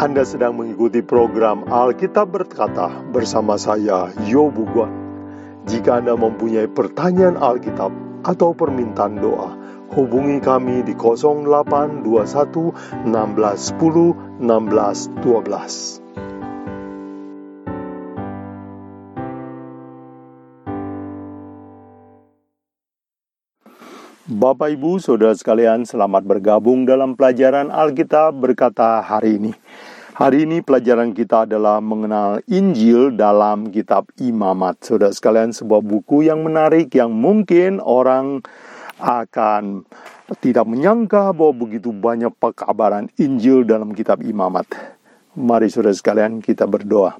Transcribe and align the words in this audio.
Anda 0.00 0.24
sedang 0.24 0.56
mengikuti 0.56 1.04
program 1.04 1.68
Alkitab 1.68 2.32
Berkata 2.32 2.88
bersama 3.12 3.60
saya, 3.60 4.08
Yobu 4.24 4.64
Guan. 4.72 4.88
Jika 5.68 6.00
Anda 6.00 6.16
mempunyai 6.16 6.72
pertanyaan 6.72 7.36
Alkitab 7.36 7.92
atau 8.24 8.56
permintaan 8.56 9.20
doa, 9.20 9.52
hubungi 9.92 10.40
kami 10.40 10.80
di 10.88 10.96
0821 10.96 12.00
1610 13.12 14.40
1612. 14.40 15.99
Bapak 24.30 24.78
Ibu, 24.78 25.02
Saudara 25.02 25.34
sekalian, 25.34 25.82
selamat 25.82 26.22
bergabung 26.22 26.86
dalam 26.86 27.18
pelajaran 27.18 27.66
Alkitab 27.66 28.38
berkata 28.38 29.02
hari 29.02 29.42
ini. 29.42 29.50
Hari 30.14 30.46
ini 30.46 30.62
pelajaran 30.62 31.10
kita 31.10 31.50
adalah 31.50 31.82
mengenal 31.82 32.38
Injil 32.46 33.10
dalam 33.10 33.74
kitab 33.74 34.06
Imamat. 34.22 34.86
Saudara 34.86 35.10
sekalian, 35.10 35.50
sebuah 35.50 35.82
buku 35.82 36.30
yang 36.30 36.46
menarik 36.46 36.94
yang 36.94 37.10
mungkin 37.10 37.82
orang 37.82 38.46
akan 39.02 39.82
tidak 40.38 40.62
menyangka 40.62 41.34
bahwa 41.34 41.66
begitu 41.66 41.90
banyak 41.90 42.30
pekabaran 42.38 43.10
Injil 43.18 43.66
dalam 43.66 43.90
kitab 43.98 44.22
Imamat. 44.22 44.70
Mari 45.34 45.74
saudara 45.74 45.90
sekalian 45.90 46.38
kita 46.38 46.70
berdoa. 46.70 47.18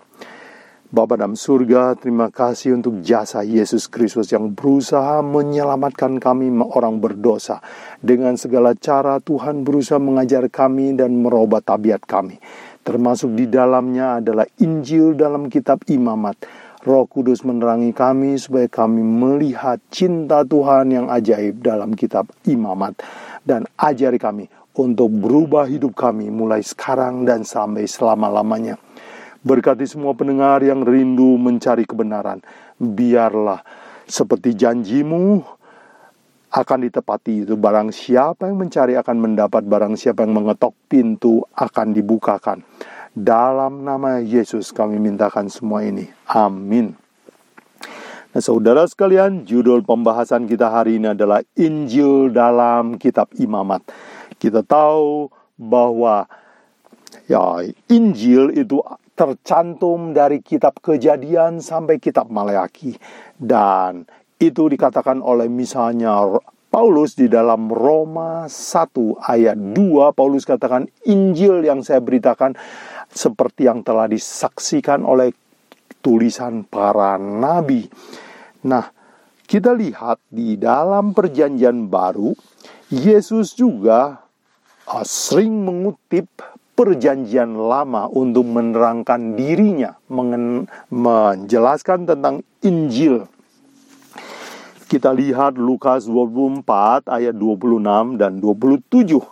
Bapa 0.91 1.15
dalam 1.15 1.39
surga, 1.39 1.95
terima 1.95 2.35
kasih 2.35 2.75
untuk 2.75 2.99
jasa 2.99 3.47
Yesus 3.47 3.87
Kristus 3.87 4.35
yang 4.35 4.51
berusaha 4.51 5.23
menyelamatkan 5.23 6.19
kami 6.19 6.51
orang 6.51 6.99
berdosa. 6.99 7.63
Dengan 8.03 8.35
segala 8.35 8.75
cara 8.75 9.23
Tuhan 9.23 9.63
berusaha 9.63 10.03
mengajar 10.03 10.51
kami 10.51 10.99
dan 10.99 11.15
merubah 11.15 11.63
tabiat 11.63 12.03
kami. 12.03 12.43
Termasuk 12.83 13.39
di 13.39 13.47
dalamnya 13.47 14.19
adalah 14.19 14.51
Injil 14.59 15.15
dalam 15.15 15.47
kitab 15.47 15.87
Imamat. 15.87 16.43
Roh 16.83 17.07
Kudus 17.07 17.47
menerangi 17.47 17.95
kami 17.95 18.35
supaya 18.35 18.67
kami 18.67 19.07
melihat 19.07 19.79
cinta 19.95 20.43
Tuhan 20.43 20.91
yang 20.91 21.07
ajaib 21.07 21.63
dalam 21.63 21.95
kitab 21.95 22.35
Imamat 22.51 22.99
dan 23.47 23.63
ajari 23.79 24.19
kami 24.19 24.51
untuk 24.75 25.07
berubah 25.07 25.71
hidup 25.71 25.95
kami 25.95 26.35
mulai 26.35 26.67
sekarang 26.67 27.23
dan 27.23 27.47
sampai 27.47 27.87
selama-lamanya. 27.87 28.90
Berkati 29.41 29.89
semua 29.89 30.13
pendengar 30.13 30.61
yang 30.61 30.85
rindu 30.85 31.41
mencari 31.41 31.89
kebenaran. 31.89 32.45
Biarlah 32.77 33.65
seperti 34.05 34.53
janjimu, 34.53 35.41
akan 36.51 36.79
ditepati. 36.91 37.47
Itu 37.47 37.55
barang 37.55 37.95
siapa 37.95 38.51
yang 38.51 38.59
mencari 38.59 38.99
akan 38.99 39.17
mendapat. 39.23 39.63
Barang 39.65 39.95
siapa 39.95 40.27
yang 40.27 40.35
mengetok 40.35 40.75
pintu 40.91 41.47
akan 41.55 41.95
dibukakan. 41.95 42.67
Dalam 43.15 43.83
nama 43.83 44.23
Yesus 44.23 44.71
kami 44.75 44.99
mintakan 44.99 45.51
semua 45.51 45.83
ini. 45.83 46.07
Amin. 46.31 46.95
Nah 48.31 48.39
saudara 48.39 48.87
sekalian 48.87 49.43
judul 49.43 49.83
pembahasan 49.83 50.47
kita 50.47 50.71
hari 50.71 51.03
ini 51.03 51.11
adalah 51.11 51.43
Injil 51.59 52.31
dalam 52.31 52.95
kitab 52.95 53.27
imamat. 53.35 53.83
Kita 54.39 54.63
tahu 54.63 55.27
bahwa 55.59 56.31
ya 57.27 57.67
Injil 57.91 58.55
itu 58.55 58.79
tercantum 59.21 60.17
dari 60.17 60.41
kitab 60.41 60.81
kejadian 60.81 61.61
sampai 61.61 62.01
kitab 62.01 62.33
Maleaki 62.33 62.97
dan 63.37 64.09
itu 64.41 64.73
dikatakan 64.73 65.21
oleh 65.21 65.45
misalnya 65.53 66.41
Paulus 66.73 67.21
di 67.21 67.29
dalam 67.29 67.69
Roma 67.69 68.49
1 68.49 69.21
ayat 69.21 69.61
2 69.61 70.17
Paulus 70.17 70.49
katakan 70.49 70.89
Injil 71.05 71.61
yang 71.61 71.85
saya 71.85 72.01
beritakan 72.01 72.57
seperti 73.13 73.69
yang 73.69 73.85
telah 73.85 74.09
disaksikan 74.09 75.05
oleh 75.05 75.37
tulisan 76.01 76.65
para 76.65 77.21
nabi. 77.21 77.85
Nah, 78.65 78.89
kita 79.45 79.77
lihat 79.77 80.25
di 80.33 80.57
dalam 80.57 81.13
perjanjian 81.13 81.93
baru 81.93 82.33
Yesus 82.89 83.53
juga 83.53 84.25
uh, 84.89 85.05
sering 85.05 85.67
mengutip 85.67 86.31
perjanjian 86.81 87.53
lama 87.61 88.09
untuk 88.09 88.49
menerangkan 88.49 89.37
dirinya, 89.37 90.01
menjelaskan 90.89 92.09
tentang 92.09 92.41
Injil 92.65 93.29
kita 94.91 95.15
lihat 95.15 95.55
Lukas 95.55 96.11
24 96.11 96.67
ayat 97.07 97.39
26 97.39 98.19
dan 98.19 98.43
27. 98.43 99.23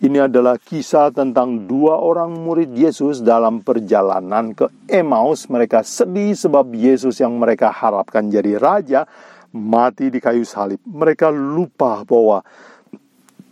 Ini 0.00 0.32
adalah 0.32 0.56
kisah 0.56 1.12
tentang 1.12 1.68
dua 1.68 2.00
orang 2.00 2.32
murid 2.32 2.72
Yesus 2.72 3.20
dalam 3.20 3.60
perjalanan 3.60 4.56
ke 4.56 4.64
Emmaus. 4.88 5.44
Mereka 5.52 5.84
sedih 5.84 6.32
sebab 6.32 6.72
Yesus 6.72 7.20
yang 7.20 7.36
mereka 7.36 7.68
harapkan 7.68 8.32
jadi 8.32 8.56
raja 8.56 9.04
mati 9.52 10.08
di 10.08 10.24
kayu 10.24 10.48
salib. 10.48 10.80
Mereka 10.88 11.28
lupa 11.28 12.00
bahwa 12.08 12.40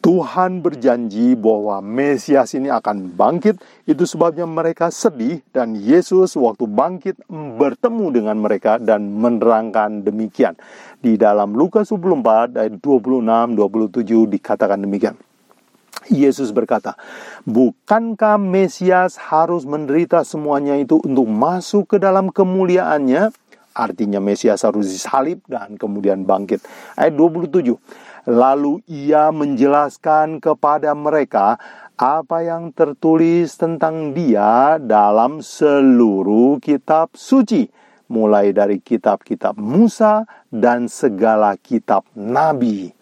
Tuhan 0.03 0.67
berjanji 0.67 1.39
bahwa 1.39 1.79
Mesias 1.79 2.59
ini 2.59 2.67
akan 2.67 3.15
bangkit. 3.15 3.63
Itu 3.87 4.03
sebabnya 4.03 4.51
mereka 4.51 4.91
sedih 4.91 5.47
dan 5.55 5.79
Yesus 5.79 6.35
waktu 6.35 6.67
bangkit 6.67 7.23
bertemu 7.31 8.07
dengan 8.11 8.37
mereka 8.43 8.83
dan 8.83 9.15
menerangkan 9.15 10.03
demikian. 10.03 10.59
Di 10.99 11.15
dalam 11.15 11.55
Lukas 11.55 11.95
24 11.95 12.59
ayat 12.59 12.75
26 12.83 13.55
27 13.55 14.27
dikatakan 14.27 14.83
demikian. 14.83 15.15
Yesus 16.11 16.51
berkata, 16.51 16.99
"Bukankah 17.47 18.35
Mesias 18.43 19.15
harus 19.31 19.63
menderita 19.63 20.27
semuanya 20.27 20.75
itu 20.75 20.99
untuk 20.99 21.31
masuk 21.31 21.95
ke 21.95 21.97
dalam 22.03 22.35
kemuliaannya?" 22.35 23.31
Artinya 23.73 24.21
Mesias 24.21 24.67
harus 24.69 24.91
disalib 24.91 25.41
dan 25.49 25.81
kemudian 25.81 26.29
bangkit. 26.29 26.61
Ayat 26.93 27.17
27. 27.17 27.79
Lalu 28.23 28.87
ia 28.87 29.35
menjelaskan 29.35 30.39
kepada 30.39 30.95
mereka 30.95 31.59
apa 31.99 32.39
yang 32.47 32.71
tertulis 32.71 33.59
tentang 33.59 34.15
dia 34.15 34.79
dalam 34.79 35.43
seluruh 35.43 36.63
kitab 36.63 37.19
suci, 37.19 37.67
mulai 38.07 38.55
dari 38.55 38.79
kitab-kitab 38.79 39.59
Musa 39.59 40.23
dan 40.55 40.87
segala 40.87 41.59
kitab 41.59 42.07
nabi. 42.15 42.95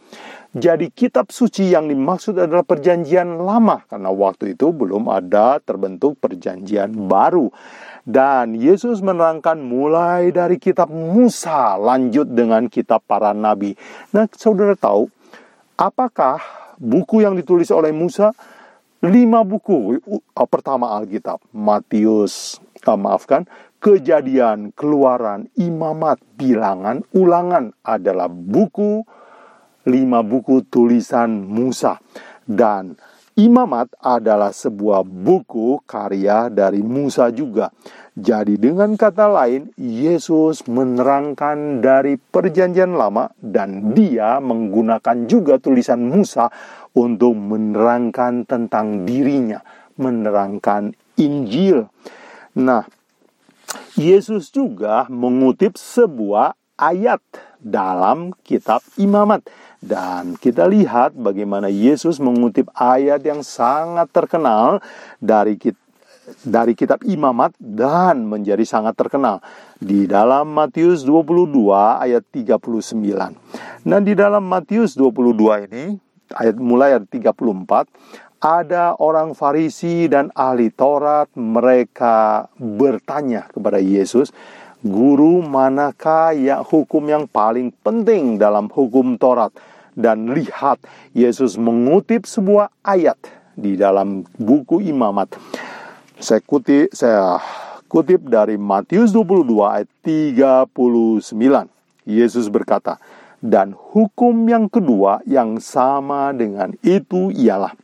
Jadi 0.50 0.90
kitab 0.90 1.30
suci 1.30 1.70
yang 1.70 1.86
dimaksud 1.86 2.34
adalah 2.34 2.66
perjanjian 2.66 3.38
lama 3.38 3.86
karena 3.86 4.10
waktu 4.10 4.58
itu 4.58 4.74
belum 4.74 5.06
ada 5.06 5.62
terbentuk 5.62 6.18
perjanjian 6.18 6.90
baru. 7.06 7.54
Dan 8.02 8.58
Yesus 8.58 8.98
menerangkan 8.98 9.62
mulai 9.62 10.34
dari 10.34 10.58
kitab 10.58 10.90
Musa 10.90 11.78
lanjut 11.78 12.26
dengan 12.34 12.66
kitab 12.66 13.06
para 13.06 13.30
nabi. 13.30 13.78
Nah, 14.10 14.26
saudara 14.34 14.74
tahu 14.74 15.06
apakah 15.78 16.42
buku 16.82 17.22
yang 17.22 17.38
ditulis 17.38 17.70
oleh 17.70 17.94
Musa? 17.94 18.34
Lima 19.06 19.46
buku. 19.46 20.02
Uh, 20.02 20.48
pertama 20.50 20.98
Alkitab, 20.98 21.46
Matius, 21.54 22.58
uh, 22.90 22.98
maafkan, 22.98 23.46
Kejadian, 23.78 24.74
Keluaran, 24.74 25.46
Imamat, 25.54 26.18
Bilangan, 26.34 27.06
Ulangan 27.14 27.70
adalah 27.86 28.26
buku 28.26 29.06
lima 29.88 30.20
buku 30.20 30.66
tulisan 30.68 31.46
Musa 31.46 32.00
dan 32.44 32.98
Imamat 33.40 33.96
adalah 34.04 34.52
sebuah 34.52 35.00
buku 35.06 35.80
karya 35.88 36.52
dari 36.52 36.84
Musa 36.84 37.32
juga. 37.32 37.72
Jadi 38.12 38.60
dengan 38.60 38.98
kata 39.00 39.32
lain, 39.32 39.72
Yesus 39.80 40.68
menerangkan 40.68 41.80
dari 41.80 42.20
perjanjian 42.20 42.98
lama 42.98 43.32
dan 43.40 43.96
dia 43.96 44.42
menggunakan 44.44 45.24
juga 45.24 45.56
tulisan 45.56 46.04
Musa 46.04 46.52
untuk 46.92 47.32
menerangkan 47.32 48.44
tentang 48.44 49.08
dirinya, 49.08 49.64
menerangkan 49.96 50.92
Injil. 51.16 51.88
Nah, 52.60 52.84
Yesus 53.96 54.52
juga 54.52 55.08
mengutip 55.08 55.80
sebuah 55.80 56.58
ayat 56.76 57.24
dalam 57.62 58.36
kitab 58.44 58.84
Imamat 59.00 59.46
dan 59.80 60.36
kita 60.36 60.68
lihat 60.68 61.16
bagaimana 61.16 61.72
Yesus 61.72 62.20
mengutip 62.20 62.68
ayat 62.76 63.24
yang 63.24 63.40
sangat 63.40 64.12
terkenal 64.12 64.84
dari 65.16 65.56
dari 66.44 66.78
kitab 66.78 67.02
Imamat 67.02 67.56
dan 67.58 68.28
menjadi 68.28 68.62
sangat 68.62 68.94
terkenal 68.94 69.40
di 69.80 70.04
dalam 70.04 70.52
Matius 70.52 71.02
22 71.02 71.72
ayat 71.74 72.22
39. 72.28 73.88
Nah, 73.88 74.00
di 74.04 74.12
dalam 74.14 74.44
Matius 74.44 74.94
22 74.94 75.66
ini 75.66 75.96
ayat 76.36 76.56
mulai 76.60 76.94
ayat 76.94 77.08
34 77.08 77.90
ada 78.40 78.96
orang 79.00 79.34
Farisi 79.34 80.06
dan 80.06 80.30
ahli 80.36 80.70
Taurat 80.70 81.28
mereka 81.34 82.46
bertanya 82.56 83.48
kepada 83.50 83.80
Yesus 83.82 84.30
Guru, 84.80 85.44
manakah 85.44 86.32
ya 86.32 86.64
hukum 86.64 87.04
yang 87.04 87.28
paling 87.28 87.68
penting 87.84 88.40
dalam 88.40 88.72
hukum 88.72 89.20
Taurat? 89.20 89.52
Dan 90.00 90.32
lihat, 90.32 90.80
Yesus 91.12 91.60
mengutip 91.60 92.24
sebuah 92.24 92.72
ayat 92.80 93.20
di 93.52 93.76
dalam 93.76 94.24
buku 94.40 94.80
Imamat. 94.80 95.36
Saya 96.16 96.40
kutip 96.40 96.88
saya 96.96 97.36
kutip 97.84 98.24
dari 98.24 98.56
Matius 98.56 99.12
22 99.12 99.60
ayat 99.68 99.90
39. 100.00 101.68
Yesus 102.08 102.48
berkata, 102.48 102.96
"Dan 103.44 103.76
hukum 103.76 104.32
yang 104.48 104.72
kedua 104.72 105.20
yang 105.28 105.60
sama 105.60 106.32
dengan 106.32 106.72
itu 106.80 107.28
ialah 107.36 107.76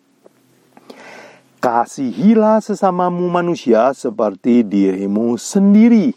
kasihilah 1.60 2.64
sesamamu 2.64 3.28
manusia 3.28 3.92
seperti 3.92 4.64
dirimu 4.64 5.36
sendiri." 5.36 6.16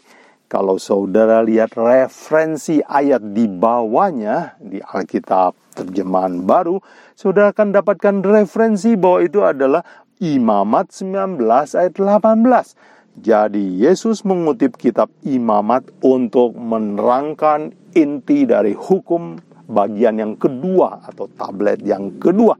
Kalau 0.50 0.82
saudara 0.82 1.46
lihat 1.46 1.78
referensi 1.78 2.82
ayat 2.82 3.22
di 3.22 3.46
bawahnya 3.46 4.58
di 4.58 4.82
Alkitab 4.82 5.54
terjemahan 5.78 6.42
baru, 6.42 6.82
saudara 7.14 7.54
akan 7.54 7.70
dapatkan 7.70 8.18
referensi 8.26 8.98
bahwa 8.98 9.22
itu 9.22 9.46
adalah 9.46 9.86
Imamat 10.18 10.90
19 10.90 11.38
ayat 11.78 11.94
18. 11.94 13.22
Jadi 13.22 13.78
Yesus 13.78 14.26
mengutip 14.26 14.74
kitab 14.74 15.14
Imamat 15.22 15.86
untuk 16.02 16.58
menerangkan 16.58 17.70
inti 17.94 18.42
dari 18.42 18.74
hukum 18.74 19.38
bagian 19.70 20.18
yang 20.18 20.34
kedua 20.34 20.98
atau 21.06 21.30
tablet 21.38 21.78
yang 21.86 22.18
kedua. 22.18 22.58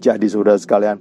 Jadi 0.00 0.24
saudara 0.24 0.56
sekalian, 0.56 0.96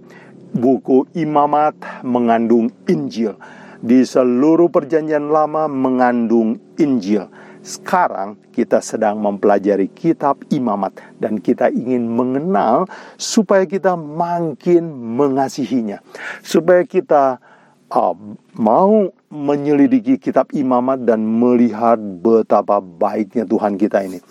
buku 0.52 1.08
Imamat 1.16 2.04
mengandung 2.04 2.68
Injil 2.92 3.40
di 3.80 4.04
seluruh 4.04 4.68
perjanjian 4.68 5.32
lama 5.32 5.72
mengandung 5.72 6.60
Injil. 6.76 7.32
Sekarang 7.60 8.40
kita 8.56 8.80
sedang 8.80 9.20
mempelajari 9.20 9.92
kitab 9.92 10.40
imamat 10.48 10.96
dan 11.20 11.44
kita 11.44 11.68
ingin 11.72 12.08
mengenal 12.08 12.88
supaya 13.20 13.68
kita 13.68 14.00
makin 14.00 14.88
mengasihinya. 15.20 16.00
Supaya 16.40 16.88
kita 16.88 17.40
uh, 17.92 18.16
mau 18.56 19.12
menyelidiki 19.28 20.18
kitab 20.18 20.56
imamat 20.56 21.04
dan 21.04 21.20
melihat 21.20 22.00
betapa 22.00 22.80
baiknya 22.80 23.44
Tuhan 23.44 23.76
kita 23.76 24.08
ini. 24.08 24.24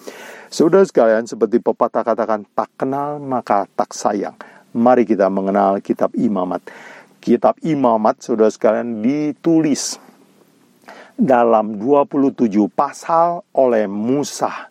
Saudara 0.49 0.81
sekalian, 0.89 1.29
seperti 1.29 1.61
pepatah 1.61 2.01
katakan, 2.01 2.49
tak 2.57 2.73
kenal 2.81 3.21
maka 3.21 3.69
tak 3.77 3.93
sayang. 3.93 4.33
Mari 4.73 5.05
kita 5.05 5.29
mengenal 5.29 5.85
kitab 5.85 6.17
imamat 6.17 6.65
kitab 7.19 7.59
imamat 7.63 8.23
saudara 8.25 8.51
sekalian 8.51 9.03
ditulis 9.03 9.99
dalam 11.19 11.77
27 11.83 12.47
pasal 12.71 13.43
oleh 13.51 13.91
Musa 13.91 14.71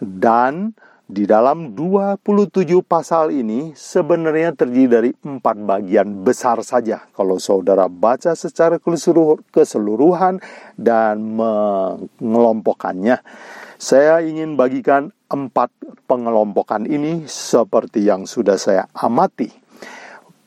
dan 0.00 0.72
di 1.04 1.28
dalam 1.28 1.76
27 1.76 2.64
pasal 2.80 3.28
ini 3.28 3.76
sebenarnya 3.76 4.56
terdiri 4.56 4.88
dari 4.88 5.10
empat 5.12 5.56
bagian 5.60 6.24
besar 6.24 6.64
saja. 6.64 7.04
Kalau 7.12 7.36
saudara 7.36 7.92
baca 7.92 8.32
secara 8.32 8.80
keseluruhan 9.52 10.40
dan 10.80 11.16
mengelompokkannya, 11.36 13.20
saya 13.76 14.24
ingin 14.24 14.56
bagikan 14.56 15.12
empat 15.28 15.68
pengelompokan 16.08 16.88
ini 16.88 17.28
seperti 17.28 18.08
yang 18.08 18.24
sudah 18.24 18.56
saya 18.56 18.88
amati. 18.96 19.63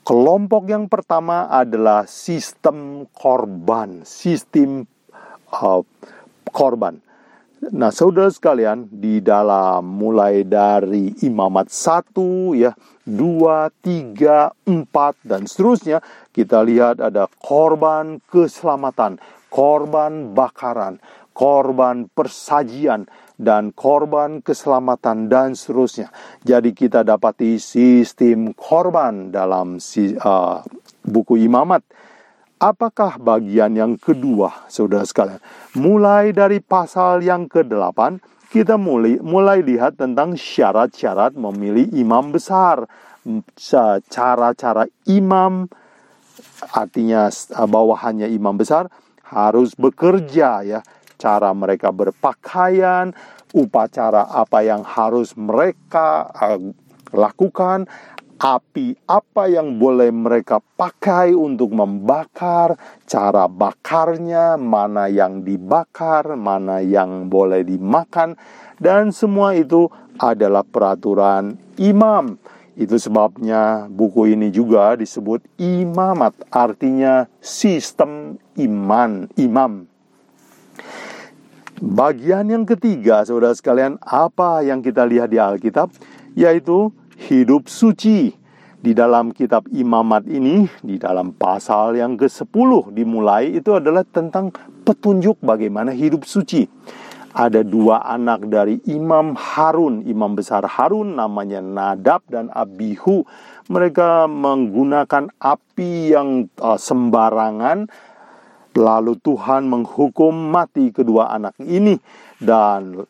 Kelompok 0.07 0.71
yang 0.71 0.87
pertama 0.87 1.51
adalah 1.51 2.07
sistem 2.07 3.03
korban, 3.11 4.07
sistem 4.07 4.87
uh, 5.51 5.83
korban. 6.47 6.95
Nah, 7.75 7.91
saudara 7.91 8.31
sekalian, 8.31 8.87
di 8.87 9.19
dalam 9.19 9.83
mulai 9.83 10.47
dari 10.47 11.11
imamat 11.27 11.67
satu, 11.67 12.55
ya, 12.55 12.71
dua, 13.03 13.67
tiga, 13.83 14.55
empat, 14.63 15.19
dan 15.27 15.43
seterusnya, 15.43 15.99
kita 16.31 16.63
lihat 16.63 17.03
ada 17.03 17.27
korban 17.43 18.23
keselamatan, 18.31 19.19
korban 19.51 20.31
bakaran, 20.31 21.03
korban 21.35 22.07
persajian, 22.15 23.11
dan 23.37 23.69
korban 23.71 24.41
keselamatan 24.41 25.29
dan 25.29 25.53
seterusnya. 25.53 26.09
Jadi 26.41 26.73
kita 26.73 27.05
dapati 27.05 27.61
sistem 27.61 28.51
korban 28.57 29.29
dalam 29.29 29.77
si, 29.77 30.17
uh, 30.17 30.59
buku 31.05 31.37
imamat. 31.45 31.85
Apakah 32.57 33.21
bagian 33.21 33.77
yang 33.77 34.01
kedua, 34.01 34.65
saudara 34.65 35.05
sekalian? 35.05 35.37
Mulai 35.77 36.33
dari 36.33 36.57
pasal 36.57 37.21
yang 37.21 37.45
ke-8, 37.45 38.17
kita 38.49 38.81
mulai, 38.81 39.21
mulai 39.21 39.61
lihat 39.61 40.01
tentang 40.01 40.33
syarat-syarat 40.33 41.37
memilih 41.37 41.85
imam 41.93 42.33
besar. 42.33 42.89
Cara-cara 44.09 44.89
imam, 45.05 45.69
artinya 46.73 47.29
bawahannya 47.53 48.25
imam 48.33 48.57
besar, 48.57 48.89
harus 49.29 49.77
bekerja 49.77 50.65
ya 50.65 50.79
cara 51.17 51.51
mereka 51.51 51.91
berpakaian, 51.91 53.11
upacara 53.51 54.29
apa 54.29 54.63
yang 54.63 54.85
harus 54.85 55.33
mereka 55.33 56.29
uh, 56.31 56.61
lakukan, 57.11 57.89
api 58.37 58.93
apa 59.09 59.49
yang 59.49 59.81
boleh 59.81 60.13
mereka 60.13 60.61
pakai 60.61 61.33
untuk 61.33 61.73
membakar, 61.73 62.77
cara 63.09 63.49
bakarnya, 63.49 64.55
mana 64.61 65.09
yang 65.09 65.41
dibakar, 65.41 66.37
mana 66.37 66.79
yang 66.85 67.27
boleh 67.27 67.65
dimakan, 67.65 68.37
dan 68.77 69.09
semua 69.09 69.57
itu 69.57 69.89
adalah 70.21 70.61
peraturan 70.61 71.57
imam. 71.81 72.37
Itu 72.77 73.01
sebabnya 73.01 73.89
buku 73.89 74.37
ini 74.37 74.53
juga 74.53 74.93
disebut 74.93 75.41
imamat, 75.57 76.37
artinya 76.53 77.25
sistem 77.41 78.37
iman, 78.53 79.25
imam. 79.33 79.89
Bagian 81.77 82.49
yang 82.49 82.65
ketiga, 82.65 83.21
saudara 83.21 83.53
sekalian, 83.53 84.01
apa 84.01 84.65
yang 84.65 84.81
kita 84.81 85.05
lihat 85.05 85.29
di 85.29 85.37
Alkitab, 85.37 85.93
yaitu 86.33 86.89
hidup 87.29 87.69
suci. 87.69 88.33
Di 88.81 88.97
dalam 88.97 89.29
kitab 89.29 89.69
imamat 89.69 90.25
ini, 90.25 90.65
di 90.81 90.97
dalam 90.97 91.37
pasal 91.37 91.93
yang 91.93 92.17
ke-10 92.17 92.93
dimulai, 92.97 93.61
itu 93.61 93.77
adalah 93.77 94.01
tentang 94.01 94.49
petunjuk 94.89 95.37
bagaimana 95.37 95.93
hidup 95.93 96.25
suci. 96.25 96.65
Ada 97.37 97.61
dua 97.61 98.01
anak 98.09 98.49
dari 98.49 98.81
Imam 98.89 99.37
Harun, 99.37 100.01
Imam 100.09 100.33
besar 100.33 100.65
Harun 100.65 101.13
namanya 101.13 101.61
Nadab 101.61 102.25
dan 102.25 102.49
Abihu. 102.49 103.21
Mereka 103.69 104.25
menggunakan 104.25 105.29
api 105.37 106.17
yang 106.17 106.49
uh, 106.57 106.81
sembarangan 106.81 107.85
Lalu 108.77 109.17
Tuhan 109.25 109.65
menghukum 109.65 110.53
mati 110.53 110.93
kedua 110.93 111.33
anak 111.33 111.57
ini 111.65 111.97
dan 112.37 113.01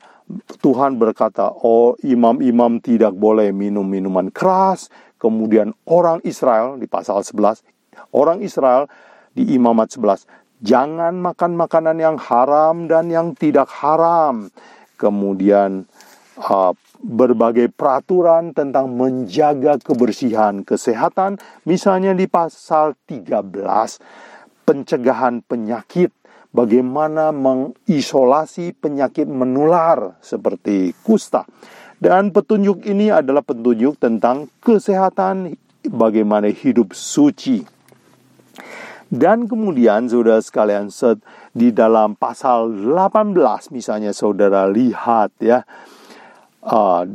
Tuhan 0.63 0.95
berkata, 0.95 1.51
"Oh, 1.51 1.99
imam-imam 1.99 2.79
tidak 2.79 3.11
boleh 3.11 3.51
minum 3.51 3.83
minuman 3.83 4.31
keras." 4.31 4.87
Kemudian 5.19 5.75
orang 5.83 6.23
Israel 6.23 6.79
di 6.79 6.87
pasal 6.87 7.19
11, 7.19 7.63
orang 8.15 8.39
Israel 8.39 8.87
di 9.35 9.55
imamat 9.59 9.99
11, 9.99 10.23
"Jangan 10.63 11.19
makan 11.19 11.59
makanan 11.59 11.97
yang 11.99 12.15
haram 12.15 12.87
dan 12.87 13.11
yang 13.11 13.35
tidak 13.35 13.67
haram." 13.67 14.47
Kemudian 14.95 15.83
uh, 16.47 16.71
berbagai 17.03 17.69
peraturan 17.75 18.55
tentang 18.55 18.93
menjaga 18.93 19.77
kebersihan 19.83 20.63
kesehatan, 20.63 21.37
misalnya 21.67 22.15
di 22.15 22.25
pasal 22.25 22.97
13 23.05 23.99
pencegahan 24.67 25.39
penyakit, 25.47 26.11
bagaimana 26.51 27.31
mengisolasi 27.31 28.75
penyakit 28.75 29.23
menular 29.23 30.19
seperti 30.19 30.91
kusta. 31.07 31.47
Dan 31.97 32.35
petunjuk 32.35 32.83
ini 32.83 33.09
adalah 33.09 33.41
petunjuk 33.41 33.95
tentang 33.97 34.51
kesehatan, 34.59 35.55
bagaimana 35.87 36.51
hidup 36.51 36.91
suci. 36.91 37.63
Dan 39.07 39.47
kemudian 39.47 40.11
saudara 40.11 40.43
sekalian 40.43 40.91
set 40.91 41.23
di 41.55 41.71
dalam 41.71 42.19
pasal 42.19 42.75
18 42.75 43.39
misalnya 43.71 44.11
saudara 44.11 44.67
lihat 44.67 45.31
ya 45.39 45.63
uh, 46.67 47.07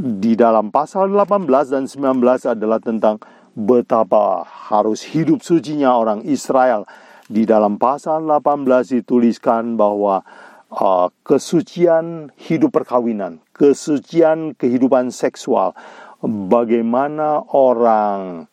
di 0.00 0.32
dalam 0.32 0.72
pasal 0.72 1.12
18 1.12 1.44
dan 1.68 1.84
19 1.84 2.56
adalah 2.56 2.80
tentang 2.80 3.20
betapa 3.54 4.42
harus 4.44 5.06
hidup 5.06 5.40
sucinya 5.40 5.94
orang 5.94 6.26
Israel. 6.26 6.84
Di 7.24 7.48
dalam 7.48 7.80
pasal 7.80 8.28
18 8.28 9.00
dituliskan 9.00 9.80
bahwa 9.80 10.20
uh, 10.68 11.08
kesucian 11.24 12.28
hidup 12.36 12.76
perkawinan, 12.76 13.40
kesucian 13.56 14.52
kehidupan 14.52 15.08
seksual, 15.08 15.72
bagaimana 16.20 17.40
orang 17.48 18.44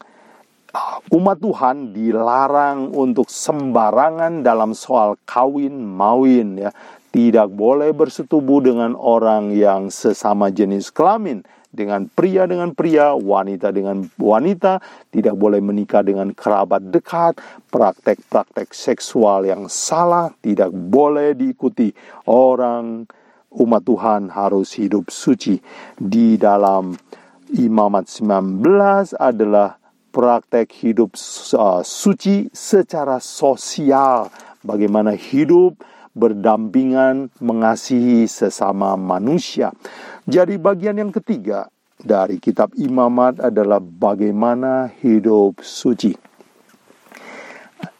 uh, 0.71 0.97
umat 1.11 1.37
Tuhan 1.43 1.91
dilarang 1.91 2.95
untuk 2.95 3.27
sembarangan 3.27 4.39
dalam 4.39 4.71
soal 4.71 5.19
kawin 5.27 5.83
mawin 5.83 6.61
ya 6.61 6.71
tidak 7.11 7.51
boleh 7.51 7.91
bersetubuh 7.91 8.63
dengan 8.63 8.95
orang 8.95 9.51
yang 9.51 9.91
sesama 9.91 10.47
jenis 10.47 10.95
kelamin 10.95 11.43
dengan 11.71 12.05
pria 12.11 12.43
dengan 12.43 12.75
pria, 12.75 13.15
wanita 13.15 13.71
dengan 13.71 14.03
wanita, 14.19 14.83
tidak 15.09 15.35
boleh 15.39 15.63
menikah 15.63 16.03
dengan 16.03 16.35
kerabat 16.35 16.91
dekat, 16.91 17.39
praktek-praktek 17.71 18.75
seksual 18.75 19.47
yang 19.47 19.71
salah 19.71 20.35
tidak 20.43 20.69
boleh 20.75 21.31
diikuti. 21.31 21.95
Orang 22.27 23.07
umat 23.55 23.83
Tuhan 23.87 24.31
harus 24.31 24.75
hidup 24.75 25.07
suci 25.11 25.59
di 25.95 26.35
dalam 26.35 26.95
Imamat 27.51 28.07
19 28.07 29.11
adalah 29.19 29.75
praktek 30.15 30.71
hidup 30.71 31.19
uh, 31.55 31.83
suci 31.83 32.47
secara 32.51 33.19
sosial. 33.19 34.31
Bagaimana 34.63 35.11
hidup 35.11 35.83
berdampingan 36.11 37.31
mengasihi 37.39 38.27
sesama 38.27 38.99
manusia. 38.99 39.71
Jadi 40.27 40.59
bagian 40.59 40.99
yang 40.99 41.11
ketiga 41.11 41.71
dari 42.01 42.41
kitab 42.41 42.73
Imamat 42.75 43.39
adalah 43.39 43.79
bagaimana 43.79 44.89
hidup 44.99 45.61
suci. 45.61 46.13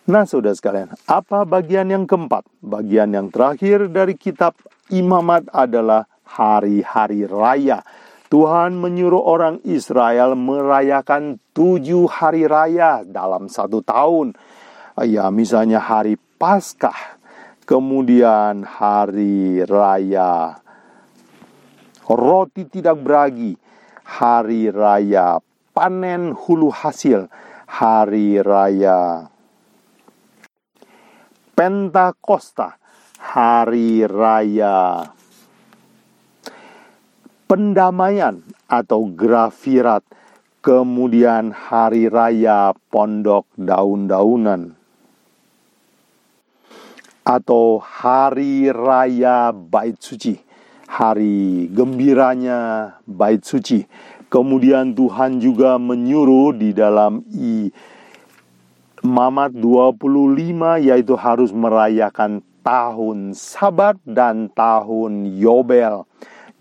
Nah, 0.09 0.25
saudara 0.25 0.57
sekalian, 0.57 0.89
apa 1.07 1.45
bagian 1.45 1.87
yang 1.87 2.03
keempat? 2.09 2.43
Bagian 2.59 3.13
yang 3.13 3.29
terakhir 3.29 3.87
dari 3.87 4.17
kitab 4.17 4.57
Imamat 4.91 5.47
adalah 5.53 6.09
hari-hari 6.25 7.29
raya. 7.29 7.85
Tuhan 8.27 8.79
menyuruh 8.79 9.21
orang 9.21 9.59
Israel 9.67 10.39
merayakan 10.39 11.39
tujuh 11.51 12.07
hari 12.07 12.47
raya 12.47 13.03
dalam 13.07 13.47
satu 13.51 13.83
tahun. 13.83 14.35
Ya, 15.03 15.29
misalnya 15.31 15.79
hari 15.79 16.19
Paskah, 16.39 17.20
kemudian 17.63 18.63
hari 18.65 19.63
raya. 19.65 20.59
Roti 22.11 22.67
tidak 22.67 22.99
beragi, 22.99 23.55
hari 24.03 24.67
raya 24.67 25.39
panen 25.71 26.35
hulu 26.35 26.67
hasil, 26.67 27.31
hari 27.71 28.43
raya 28.43 29.31
Pentakosta, 31.55 32.75
hari 33.15 34.03
raya 34.03 35.07
pendamaian 37.51 38.39
atau 38.71 39.11
grafirat, 39.11 40.07
kemudian 40.63 41.51
hari 41.51 42.07
raya 42.07 42.71
pondok 42.87 43.43
daun-daunan, 43.59 44.79
atau 47.31 47.79
hari 47.79 48.67
raya 48.67 49.55
bait 49.55 49.95
suci, 49.95 50.35
hari 50.91 51.71
gembiranya 51.71 52.91
bait 53.07 53.39
suci. 53.39 53.87
Kemudian 54.27 54.91
Tuhan 54.91 55.39
juga 55.39 55.79
menyuruh 55.79 56.55
di 56.55 56.75
dalam 56.75 57.23
i 57.31 57.71
Mamat 59.01 59.57
25 59.57 59.97
yaitu 60.85 61.17
harus 61.17 61.49
merayakan 61.49 62.45
tahun 62.61 63.33
Sabat 63.33 63.97
dan 64.05 64.45
tahun 64.53 65.25
Yobel. 65.41 66.05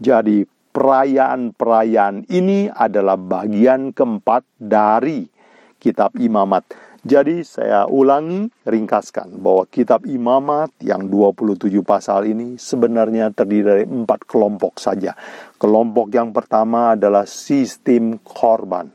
Jadi 0.01 0.49
perayaan-perayaan 0.73 2.33
ini 2.33 2.73
adalah 2.73 3.21
bagian 3.21 3.93
keempat 3.93 4.49
dari 4.57 5.29
kitab 5.77 6.17
imamat. 6.17 6.65
Jadi 7.01 7.41
saya 7.49 7.89
ulangi, 7.89 8.53
ringkaskan 8.69 9.41
bahwa 9.41 9.65
kitab 9.73 10.05
imamat 10.05 10.69
yang 10.85 11.09
27 11.09 11.81
pasal 11.81 12.29
ini 12.29 12.61
sebenarnya 12.61 13.33
terdiri 13.33 13.65
dari 13.65 13.85
empat 13.89 14.29
kelompok 14.29 14.77
saja. 14.77 15.17
Kelompok 15.57 16.13
yang 16.13 16.29
pertama 16.37 16.93
adalah 16.93 17.25
sistem 17.25 18.21
korban. 18.21 18.93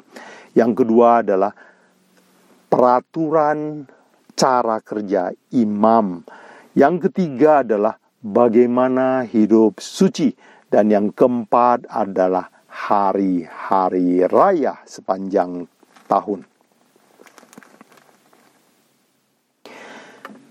Yang 0.54 0.86
kedua 0.86 1.26
adalah 1.26 1.50
peraturan 2.70 3.90
cara 4.38 4.78
kerja 4.86 5.34
imam. 5.58 6.22
Yang 6.78 7.10
ketiga 7.10 7.66
adalah 7.66 7.98
bagaimana 8.22 9.26
hidup 9.26 9.82
suci 9.82 10.30
dan 10.70 10.94
yang 10.94 11.10
keempat 11.10 11.90
adalah 11.90 12.54
hari-hari 12.70 14.30
raya 14.30 14.78
sepanjang 14.86 15.66
tahun. 16.06 16.55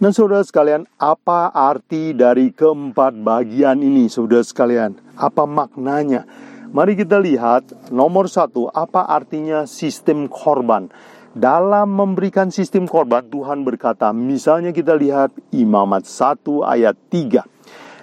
Nah, 0.05 0.13
saudara 0.13 0.45
sekalian, 0.45 0.85
apa 1.01 1.49
arti 1.49 2.13
dari 2.13 2.53
keempat 2.53 3.25
bagian 3.25 3.81
ini, 3.81 4.13
saudara 4.13 4.45
sekalian? 4.45 5.01
Apa 5.17 5.49
maknanya? 5.49 6.29
Mari 6.77 6.93
kita 6.93 7.17
lihat 7.17 7.89
nomor 7.89 8.29
satu, 8.29 8.69
apa 8.69 9.09
artinya 9.09 9.65
sistem 9.65 10.29
korban? 10.29 10.93
Dalam 11.33 11.89
memberikan 11.89 12.53
sistem 12.53 12.85
korban, 12.85 13.25
Tuhan 13.33 13.65
berkata, 13.65 14.13
misalnya 14.13 14.77
kita 14.77 14.93
lihat 14.93 15.33
Imamat 15.57 16.05
1 16.05 16.61
ayat 16.69 17.01
3. 17.09 17.41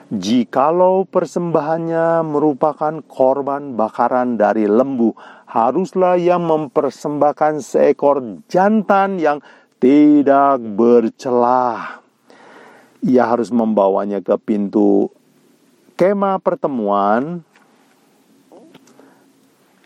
Jikalau 0.10 1.06
persembahannya 1.06 2.26
merupakan 2.26 2.98
korban 3.06 3.78
bakaran 3.78 4.42
dari 4.42 4.66
lembu, 4.66 5.14
haruslah 5.46 6.18
yang 6.18 6.50
mempersembahkan 6.50 7.62
seekor 7.62 8.42
jantan 8.50 9.22
yang 9.22 9.38
tidak 9.82 10.62
bercelah. 10.62 12.06
Ia 13.02 13.26
harus 13.26 13.50
membawanya 13.50 14.22
ke 14.22 14.38
pintu 14.38 15.10
kemah 15.98 16.38
pertemuan 16.38 17.42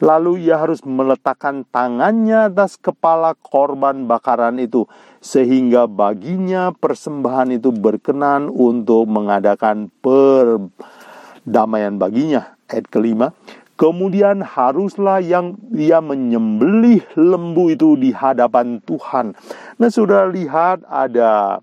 Lalu 0.03 0.51
ia 0.51 0.59
harus 0.59 0.83
meletakkan 0.83 1.63
tangannya 1.71 2.51
atas 2.51 2.75
kepala 2.75 3.31
korban 3.39 4.11
bakaran 4.11 4.59
itu, 4.59 4.91
sehingga 5.23 5.87
baginya 5.87 6.75
persembahan 6.75 7.55
itu 7.55 7.71
berkenan 7.71 8.51
untuk 8.51 9.07
mengadakan 9.07 9.87
perdamaian 10.03 11.95
baginya. 11.95 12.59
Ayat 12.67 12.91
kelima, 12.91 13.31
kemudian 13.75 14.43
haruslah 14.43 15.19
yang 15.19 15.55
dia 15.71 15.99
menyembelih 15.99 17.03
lembu 17.15 17.71
itu 17.71 17.99
di 17.99 18.11
hadapan 18.15 18.79
Tuhan. 18.83 19.35
Nah, 19.79 19.89
sudah 19.91 20.27
lihat 20.31 20.83
ada 20.87 21.59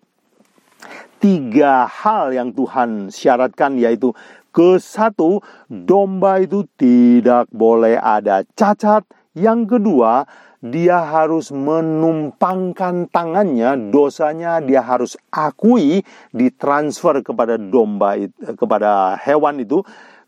tiga 1.20 1.88
hal 1.88 2.34
yang 2.36 2.52
Tuhan 2.52 3.08
syaratkan 3.08 3.78
yaitu 3.80 4.12
ke 4.52 4.76
satu, 4.76 5.40
domba 5.64 6.44
itu 6.44 6.68
tidak 6.76 7.48
boleh 7.48 7.96
ada 7.96 8.44
cacat. 8.52 9.08
Yang 9.32 9.80
kedua, 9.80 10.28
dia 10.60 11.02
harus 11.02 11.48
menumpangkan 11.50 13.08
tangannya, 13.08 13.90
dosanya 13.90 14.60
dia 14.60 14.84
harus 14.84 15.16
akui, 15.32 16.04
ditransfer 16.36 17.24
kepada 17.24 17.56
domba 17.56 18.14
kepada 18.60 19.16
hewan 19.24 19.64
itu. 19.64 19.80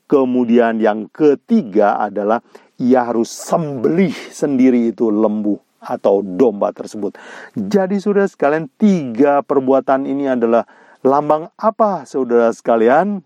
Kemudian 0.04 0.78
yang 0.80 1.08
ketiga 1.08 1.96
adalah 1.96 2.44
ia 2.76 3.08
harus 3.08 3.32
sembelih 3.32 4.12
sendiri 4.12 4.92
itu 4.92 5.08
lembu 5.08 5.56
atau 5.80 6.20
domba 6.24 6.72
tersebut. 6.72 7.16
Jadi 7.56 8.00
saudara 8.00 8.28
sekalian, 8.28 8.68
tiga 8.76 9.44
perbuatan 9.44 10.04
ini 10.08 10.28
adalah 10.28 10.64
lambang 11.04 11.52
apa 11.56 12.08
saudara 12.08 12.52
sekalian? 12.52 13.24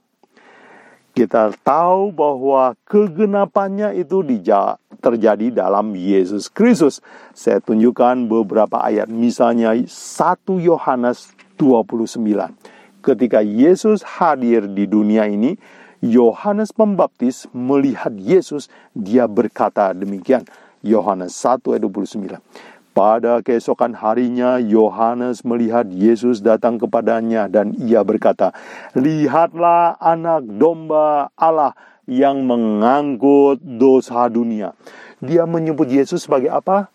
kita 1.18 1.50
tahu 1.66 2.14
bahwa 2.14 2.78
kegenapannya 2.87 3.90
itu 3.99 4.23
terjadi 5.02 5.50
dalam 5.50 5.90
Yesus 5.99 6.47
Kristus. 6.47 7.02
Saya 7.35 7.58
tunjukkan 7.58 8.30
beberapa 8.30 8.78
ayat, 8.78 9.11
misalnya 9.11 9.75
1 9.75 9.90
Yohanes 10.62 11.35
29. 11.58 12.23
Ketika 13.02 13.42
Yesus 13.42 14.06
hadir 14.06 14.70
di 14.70 14.87
dunia 14.87 15.26
ini, 15.26 15.58
Yohanes 15.99 16.71
Pembaptis 16.71 17.50
melihat 17.50 18.14
Yesus, 18.14 18.71
dia 18.95 19.26
berkata 19.26 19.90
demikian. 19.90 20.47
Yohanes 20.78 21.35
1 21.43 21.75
ayat 21.75 21.83
29. 21.83 22.38
Pada 22.95 23.38
keesokan 23.43 23.95
harinya, 23.95 24.59
Yohanes 24.59 25.47
melihat 25.47 25.87
Yesus 25.87 26.43
datang 26.43 26.83
kepadanya, 26.83 27.47
dan 27.47 27.75
ia 27.78 28.02
berkata, 28.02 28.50
"Lihatlah 28.95 29.95
Anak 30.02 30.47
Domba 30.47 31.31
Allah 31.38 31.78
yang 32.11 32.43
mengangkut 32.43 33.62
dosa 33.62 34.26
dunia." 34.26 34.75
Dia 35.23 35.47
menyebut 35.47 35.87
Yesus 35.90 36.26
sebagai 36.26 36.50
apa? 36.50 36.90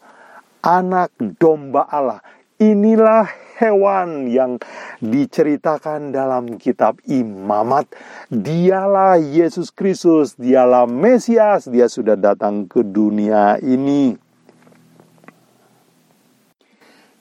Anak 0.64 1.12
Domba 1.20 1.88
Allah. 1.88 2.20
Inilah 2.60 3.28
hewan 3.58 4.30
yang 4.32 4.62
diceritakan 5.04 6.14
dalam 6.14 6.58
kitab 6.58 6.98
Imamat. 7.06 7.90
Dialah 8.32 9.20
Yesus 9.22 9.70
Kristus, 9.70 10.38
dialah 10.40 10.90
Mesias, 10.90 11.70
dia 11.70 11.86
sudah 11.86 12.18
datang 12.18 12.66
ke 12.66 12.82
dunia 12.82 13.62
ini. 13.62 14.18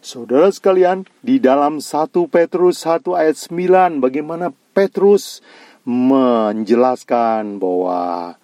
Saudara 0.02 0.50
sekalian, 0.50 1.06
di 1.22 1.38
dalam 1.38 1.78
1 1.78 2.10
Petrus 2.26 2.82
1 2.82 3.06
ayat 3.14 3.38
9 3.38 4.02
bagaimana 4.02 4.50
Petrus 4.74 5.38
menjelaskan 5.86 7.62
bahwa 7.62 8.34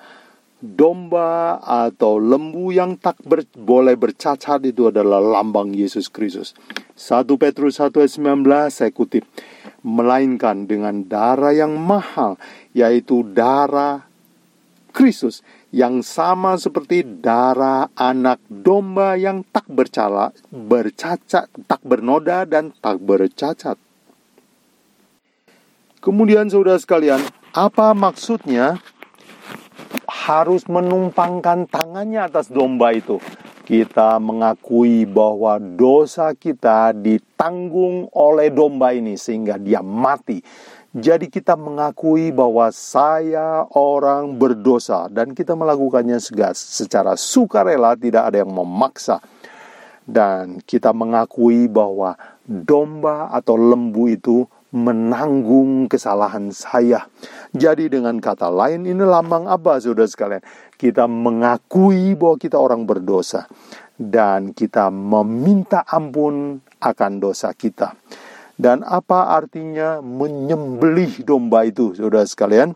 domba 0.59 1.63
atau 1.63 2.19
lembu 2.19 2.75
yang 2.75 2.99
tak 2.99 3.23
ber, 3.23 3.47
boleh 3.55 3.95
bercacat 3.95 4.59
itu 4.67 4.91
adalah 4.91 5.23
lambang 5.23 5.71
Yesus 5.71 6.11
Kristus. 6.11 6.55
1 6.99 7.25
Petrus 7.39 7.79
1 7.79 7.95
ayat 7.95 8.13
19 8.19 8.75
saya 8.75 8.91
kutip. 8.91 9.23
Melainkan 9.87 10.67
dengan 10.67 11.07
darah 11.07 11.55
yang 11.55 11.79
mahal, 11.79 12.35
yaitu 12.75 13.23
darah 13.23 14.11
Kristus 14.91 15.47
yang 15.71 16.03
sama 16.03 16.59
seperti 16.59 17.05
darah 17.05 17.93
anak 17.95 18.43
domba 18.51 19.15
yang 19.15 19.47
tak 19.47 19.69
bercala, 19.71 20.35
bercacat, 20.51 21.47
tak 21.69 21.81
bernoda 21.87 22.43
dan 22.49 22.75
tak 22.83 22.99
bercacat. 22.99 23.79
Kemudian 26.03 26.51
saudara 26.51 26.81
sekalian, 26.81 27.21
apa 27.53 27.93
maksudnya 27.93 28.81
harus 30.29 30.69
menumpangkan 30.69 31.65
tangannya 31.65 32.29
atas 32.29 32.53
domba 32.53 32.93
itu. 32.93 33.17
Kita 33.65 34.21
mengakui 34.21 35.09
bahwa 35.09 35.57
dosa 35.57 36.37
kita 36.37 36.93
ditanggung 36.93 38.13
oleh 38.13 38.53
domba 38.53 38.93
ini 38.93 39.17
sehingga 39.17 39.57
dia 39.57 39.81
mati. 39.81 40.45
Jadi 40.93 41.33
kita 41.33 41.57
mengakui 41.57 42.29
bahwa 42.33 42.69
saya 42.73 43.65
orang 43.73 44.37
berdosa 44.37 45.09
dan 45.09 45.33
kita 45.33 45.57
melakukannya 45.57 46.21
secara 46.57 47.17
sukarela 47.17 47.97
tidak 47.97 48.29
ada 48.29 48.45
yang 48.45 48.53
memaksa. 48.53 49.25
Dan 50.09 50.65
kita 50.65 50.97
mengakui 50.97 51.69
bahwa 51.69 52.17
domba 52.49 53.29
atau 53.29 53.61
lembu 53.61 54.09
itu 54.09 54.49
menanggung 54.75 55.89
kesalahan 55.89 56.53
saya. 56.53 57.09
Jadi 57.57 57.89
dengan 57.89 58.21
kata 58.21 58.53
lain 58.53 58.85
ini 58.85 59.01
lambang 59.01 59.49
apa 59.49 59.81
saudara 59.81 60.09
sekalian? 60.09 60.45
Kita 60.77 61.09
mengakui 61.09 62.13
bahwa 62.15 62.37
kita 62.37 62.61
orang 62.61 62.85
berdosa 62.85 63.49
dan 63.97 64.53
kita 64.53 64.93
meminta 64.93 65.83
ampun 65.89 66.61
akan 66.79 67.13
dosa 67.19 67.51
kita. 67.57 67.97
Dan 68.59 68.83
apa 68.83 69.39
artinya 69.39 70.03
menyembelih 70.03 71.23
domba 71.23 71.63
itu 71.67 71.95
saudara 71.95 72.27
sekalian? 72.27 72.75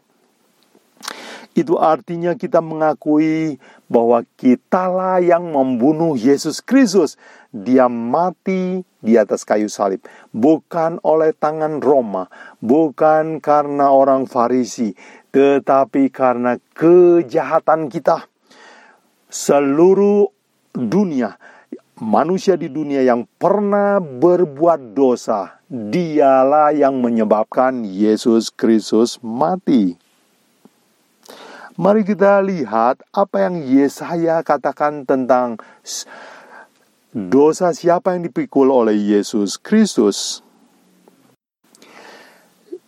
Itu 1.52 1.76
artinya 1.76 2.32
kita 2.32 2.64
mengakui 2.64 3.60
bahwa 3.84 4.24
kitalah 4.40 5.20
yang 5.20 5.52
membunuh 5.52 6.16
Yesus 6.16 6.64
Kristus. 6.64 7.20
Dia 7.52 7.92
mati 7.92 8.80
di 9.04 9.20
atas 9.20 9.44
kayu 9.44 9.68
salib, 9.68 10.00
bukan 10.32 10.96
oleh 11.04 11.36
tangan 11.36 11.84
Roma, 11.84 12.32
bukan 12.64 13.44
karena 13.44 13.92
orang 13.92 14.24
Farisi, 14.24 14.96
tetapi 15.28 16.08
karena 16.08 16.56
kejahatan 16.72 17.92
kita. 17.92 18.24
Seluruh 19.28 20.32
dunia, 20.72 21.36
manusia 22.00 22.56
di 22.56 22.72
dunia 22.72 23.04
yang 23.04 23.28
pernah 23.36 24.00
berbuat 24.00 24.96
dosa, 24.96 25.60
dialah 25.68 26.72
yang 26.72 27.00
menyebabkan 27.04 27.84
Yesus 27.84 28.48
Kristus 28.48 29.20
mati. 29.20 30.01
Mari 31.72 32.04
kita 32.04 32.44
lihat 32.44 33.00
apa 33.16 33.48
yang 33.48 33.56
Yesaya 33.64 34.44
katakan 34.44 35.08
tentang 35.08 35.56
dosa 37.16 37.72
siapa 37.72 38.12
yang 38.12 38.28
dipikul 38.28 38.68
oleh 38.68 38.92
Yesus 38.92 39.56
Kristus. 39.56 40.44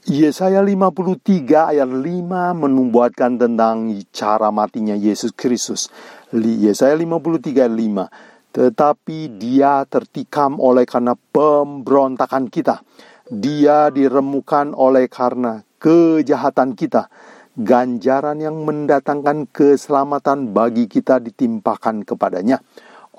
Yesaya 0.04 0.60
53 0.60 1.72
ayat 1.72 1.88
5 1.88 2.60
menubuatkan 2.60 3.40
tentang 3.40 3.88
cara 4.12 4.52
matinya 4.52 4.92
Yesus 4.92 5.32
Kristus. 5.32 5.88
Yesaya 6.36 6.92
53 6.92 7.64
ayat 7.64 7.72
5. 7.72 8.52
Tetapi 8.52 9.18
dia 9.40 9.80
tertikam 9.88 10.60
oleh 10.60 10.84
karena 10.84 11.16
pemberontakan 11.16 12.52
kita. 12.52 12.84
Dia 13.32 13.88
diremukan 13.88 14.76
oleh 14.76 15.08
karena 15.08 15.64
kejahatan 15.80 16.76
kita 16.76 17.08
ganjaran 17.54 18.43
yang 18.43 18.67
mendatangkan 18.67 19.47
keselamatan 19.50 20.50
bagi 20.50 20.90
kita 20.90 21.23
ditimpakan 21.23 22.02
kepadanya. 22.02 22.58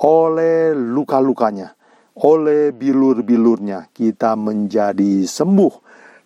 Oleh 0.03 0.75
luka-lukanya, 0.75 1.71
oleh 2.19 2.75
bilur-bilurnya, 2.75 3.91
kita 3.95 4.35
menjadi 4.35 5.23
sembuh. 5.23 5.73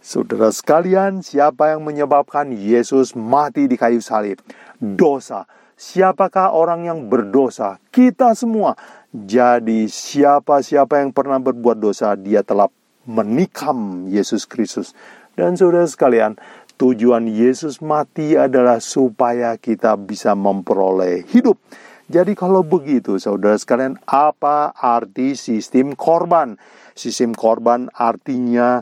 Saudara 0.01 0.49
sekalian, 0.49 1.21
siapa 1.21 1.75
yang 1.75 1.85
menyebabkan 1.85 2.49
Yesus 2.49 3.13
mati 3.13 3.69
di 3.69 3.77
kayu 3.77 4.01
salib? 4.01 4.41
Dosa. 4.81 5.45
Siapakah 5.79 6.55
orang 6.55 6.87
yang 6.87 6.99
berdosa? 7.07 7.77
Kita 7.93 8.33
semua. 8.33 8.73
Jadi 9.11 9.89
siapa-siapa 9.89 11.01
yang 11.01 11.11
pernah 11.13 11.41
berbuat 11.41 11.77
dosa, 11.77 12.13
dia 12.13 12.45
telah 12.45 12.69
menikam 13.09 14.05
Yesus 14.05 14.45
Kristus. 14.45 14.93
Dan 15.33 15.55
saudara 15.55 15.87
sekalian, 15.89 16.37
Tujuan 16.79 17.27
Yesus 17.27 17.83
mati 17.83 18.39
adalah 18.39 18.79
supaya 18.79 19.59
kita 19.59 19.99
bisa 19.99 20.31
memperoleh 20.31 21.27
hidup. 21.27 21.59
Jadi 22.07 22.31
kalau 22.39 22.63
begitu 22.63 23.19
saudara 23.19 23.59
sekalian 23.59 23.99
apa 24.07 24.71
arti 24.73 25.35
sistem 25.35 25.91
korban? 25.91 26.55
Sistem 26.95 27.35
korban 27.35 27.91
artinya 27.91 28.79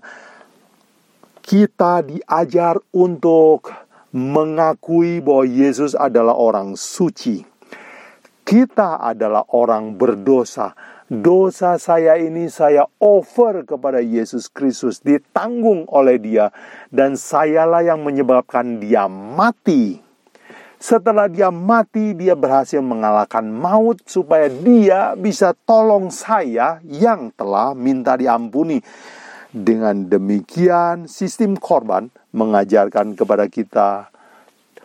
kita 1.41 2.05
diajar 2.05 2.77
untuk 2.93 3.73
mengakui 4.13 5.17
bahwa 5.17 5.49
Yesus 5.49 5.97
adalah 5.97 6.37
orang 6.37 6.77
suci. 6.77 7.41
Kita 8.45 9.01
adalah 9.01 9.43
orang 9.57 9.97
berdosa 9.97 10.71
dosa 11.07 11.79
saya 11.79 12.19
ini 12.19 12.51
saya 12.51 12.83
over 12.99 13.63
kepada 13.63 14.03
Yesus 14.03 14.51
Kristus, 14.51 14.99
ditanggung 14.99 15.87
oleh 15.87 16.19
Dia, 16.19 16.51
dan 16.91 17.15
sayalah 17.15 17.83
yang 17.83 18.03
menyebabkan 18.03 18.83
Dia 18.83 19.07
mati. 19.07 20.03
Setelah 20.77 21.25
dia 21.25 21.49
mati, 21.49 22.13
dia 22.13 22.37
berhasil 22.37 22.77
mengalahkan 22.85 23.41
maut 23.49 23.97
supaya 24.05 24.45
dia 24.45 25.17
bisa 25.17 25.57
tolong 25.65 26.13
saya 26.13 26.77
yang 26.85 27.33
telah 27.33 27.73
minta 27.73 28.13
diampuni. 28.13 28.85
Dengan 29.49 30.05
demikian, 30.05 31.09
sistem 31.09 31.57
korban 31.57 32.13
mengajarkan 32.29 33.17
kepada 33.17 33.49
kita 33.49 34.13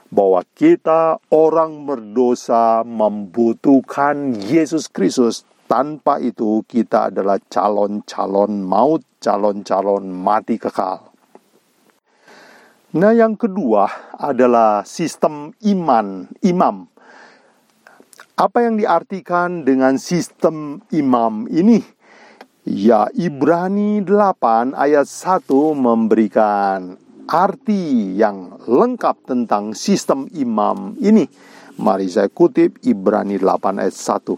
bahwa 0.08 0.40
kita 0.56 1.20
orang 1.28 1.84
berdosa 1.84 2.80
membutuhkan 2.88 4.32
Yesus 4.48 4.88
Kristus 4.88 5.44
tanpa 5.66 6.18
itu 6.22 6.62
kita 6.66 7.08
adalah 7.08 7.40
calon-calon 7.48 8.62
maut, 8.62 9.02
calon-calon 9.22 10.06
mati 10.10 10.60
kekal. 10.60 11.12
Nah, 12.92 13.12
yang 13.16 13.40
kedua 13.40 13.88
adalah 14.20 14.84
sistem 14.84 15.56
iman, 15.64 16.28
imam. 16.44 16.84
Apa 18.36 18.68
yang 18.68 18.76
diartikan 18.76 19.64
dengan 19.64 19.96
sistem 19.96 20.84
imam 20.92 21.48
ini? 21.48 21.80
Ya, 22.68 23.08
Ibrani 23.16 24.04
8 24.04 24.76
ayat 24.76 25.08
1 25.08 25.48
memberikan 25.72 27.00
arti 27.26 28.12
yang 28.12 28.60
lengkap 28.68 29.24
tentang 29.24 29.72
sistem 29.72 30.28
imam 30.36 30.92
ini. 31.00 31.24
Mari 31.80 32.06
saya 32.12 32.28
kutip 32.28 32.76
Ibrani 32.84 33.40
8 33.40 33.80
ayat 33.80 33.96
1. 33.96 34.36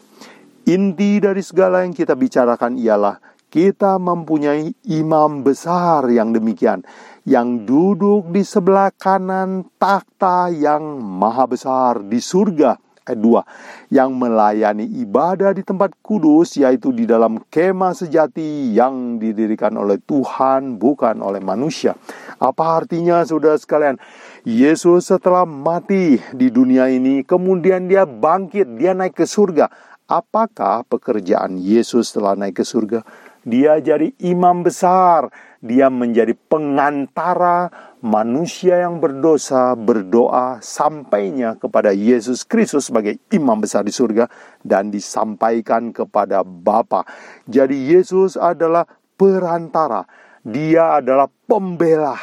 Inti 0.64 1.20
dari 1.20 1.44
segala 1.44 1.84
yang 1.84 1.92
kita 1.92 2.16
bicarakan 2.16 2.80
ialah 2.80 3.20
kita 3.52 4.00
mempunyai 4.00 4.72
imam 4.88 5.44
besar 5.44 6.08
yang 6.08 6.32
demikian, 6.32 6.80
yang 7.28 7.68
duduk 7.68 8.32
di 8.32 8.40
sebelah 8.40 8.88
kanan 8.96 9.68
takhta 9.76 10.48
yang 10.48 11.04
maha 11.04 11.44
besar 11.44 12.00
di 12.00 12.16
surga. 12.16 12.80
Ayat 13.04 13.20
2, 13.20 13.92
yang 13.92 14.16
melayani 14.16 14.88
ibadah 15.04 15.52
di 15.52 15.60
tempat 15.60 15.92
kudus, 16.00 16.56
yaitu 16.56 16.88
di 16.96 17.04
dalam 17.04 17.36
kemah 17.52 17.92
sejati 17.92 18.72
yang 18.72 19.20
didirikan 19.20 19.76
oleh 19.76 20.00
Tuhan, 20.00 20.80
bukan 20.80 21.20
oleh 21.20 21.44
manusia. 21.44 21.92
Apa 22.40 22.80
artinya, 22.80 23.20
saudara 23.28 23.60
sekalian? 23.60 24.00
Yesus 24.48 25.12
setelah 25.12 25.44
mati 25.44 26.16
di 26.32 26.48
dunia 26.48 26.88
ini, 26.88 27.20
kemudian 27.20 27.84
dia 27.92 28.08
bangkit, 28.08 28.80
dia 28.80 28.96
naik 28.96 29.20
ke 29.20 29.28
surga 29.28 29.68
Apakah 30.04 30.84
pekerjaan 30.84 31.56
Yesus 31.56 32.12
setelah 32.12 32.36
naik 32.36 32.60
ke 32.60 32.64
surga? 32.64 33.00
Dia 33.40 33.80
jadi 33.80 34.12
imam 34.20 34.60
besar, 34.60 35.32
dia 35.64 35.88
menjadi 35.88 36.36
pengantara 36.36 37.72
manusia 38.04 38.84
yang 38.84 39.00
berdosa 39.00 39.72
berdoa 39.72 40.60
sampainya 40.60 41.56
kepada 41.56 41.96
Yesus 41.96 42.44
Kristus 42.44 42.92
sebagai 42.92 43.16
imam 43.32 43.56
besar 43.56 43.80
di 43.80 43.96
surga 43.96 44.28
dan 44.60 44.92
disampaikan 44.92 45.88
kepada 45.88 46.44
Bapa. 46.44 47.08
Jadi 47.48 47.96
Yesus 47.96 48.36
adalah 48.36 48.84
perantara, 49.16 50.04
dia 50.44 51.00
adalah 51.00 51.32
pembela, 51.48 52.16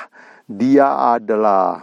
dia 0.46 1.18
adalah 1.18 1.82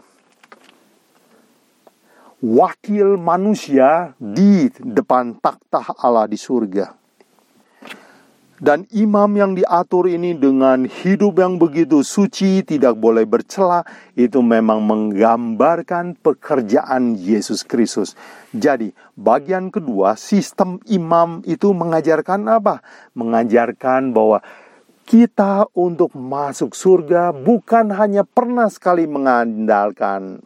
wakil 2.38 3.18
manusia 3.18 4.14
di 4.18 4.70
depan 4.79 5.38
takhta 5.42 5.83
Allah 5.98 6.31
di 6.31 6.38
surga. 6.38 6.94
Dan 8.59 8.90
imam 8.90 9.31
yang 9.38 9.55
diatur 9.55 10.11
ini 10.11 10.35
dengan 10.35 10.83
hidup 10.83 11.38
yang 11.38 11.62
begitu 11.62 12.03
suci, 12.03 12.66
tidak 12.66 12.98
boleh 12.98 13.22
bercela, 13.22 13.87
itu 14.18 14.42
memang 14.42 14.83
menggambarkan 14.83 16.18
pekerjaan 16.18 17.14
Yesus 17.14 17.62
Kristus. 17.62 18.18
Jadi, 18.51 18.90
bagian 19.14 19.70
kedua, 19.70 20.18
sistem 20.18 20.83
imam 20.90 21.38
itu 21.46 21.70
mengajarkan 21.70 22.51
apa? 22.51 22.83
Mengajarkan 23.14 24.11
bahwa 24.11 24.42
kita 25.07 25.70
untuk 25.79 26.18
masuk 26.18 26.74
surga 26.74 27.31
bukan 27.31 27.94
hanya 27.94 28.27
pernah 28.27 28.66
sekali 28.66 29.07
mengandalkan 29.07 30.42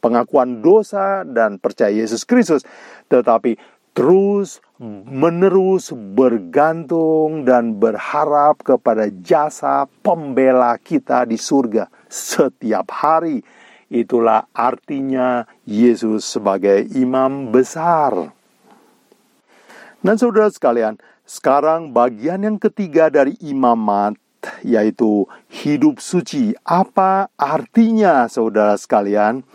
pengakuan 0.00 0.64
dosa 0.64 1.22
dan 1.22 1.60
percaya 1.60 1.92
Yesus 1.92 2.24
Kristus, 2.24 2.64
tetapi 3.12 3.56
terus 3.96 4.60
menerus 5.08 5.88
bergantung 5.92 7.48
dan 7.48 7.80
berharap 7.80 8.60
kepada 8.60 9.08
jasa 9.24 9.88
pembela 10.04 10.76
kita 10.76 11.24
di 11.24 11.40
surga 11.40 11.88
setiap 12.04 12.92
hari. 12.92 13.40
Itulah 13.88 14.50
artinya 14.52 15.48
Yesus 15.64 16.26
sebagai 16.26 16.84
imam 16.92 17.54
besar. 17.54 18.34
Dan 20.04 20.20
saudara 20.20 20.52
sekalian, 20.52 21.00
sekarang 21.24 21.90
bagian 21.90 22.44
yang 22.44 22.58
ketiga 22.60 23.08
dari 23.08 23.34
imamat 23.40 24.14
yaitu 24.64 25.26
hidup 25.50 26.02
suci. 26.02 26.56
Apa 26.62 27.28
artinya 27.36 28.26
saudara 28.26 28.74
sekalian? 28.74 29.46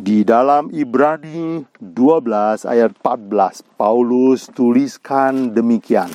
Di 0.00 0.24
dalam 0.24 0.72
Ibrani 0.72 1.68
12 1.76 2.64
ayat 2.64 2.96
14, 3.04 3.60
Paulus 3.76 4.48
tuliskan 4.48 5.52
demikian. 5.52 6.08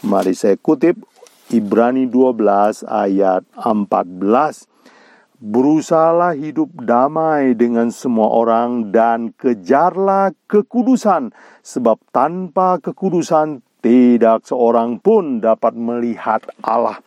Mari 0.00 0.32
saya 0.32 0.56
kutip 0.56 0.96
Ibrani 1.52 2.08
12 2.08 2.88
ayat 2.88 3.44
14. 3.60 4.64
Berusahalah 5.40 6.36
hidup 6.36 6.68
damai 6.84 7.56
dengan 7.56 7.88
semua 7.88 8.28
orang 8.28 8.88
dan 8.88 9.32
kejarlah 9.36 10.36
kekudusan, 10.48 11.32
sebab 11.60 12.00
tanpa 12.12 12.80
kekudusan 12.80 13.64
tidak 13.80 14.44
seorang 14.44 15.00
pun 15.00 15.40
dapat 15.40 15.72
melihat 15.72 16.44
Allah. 16.60 17.00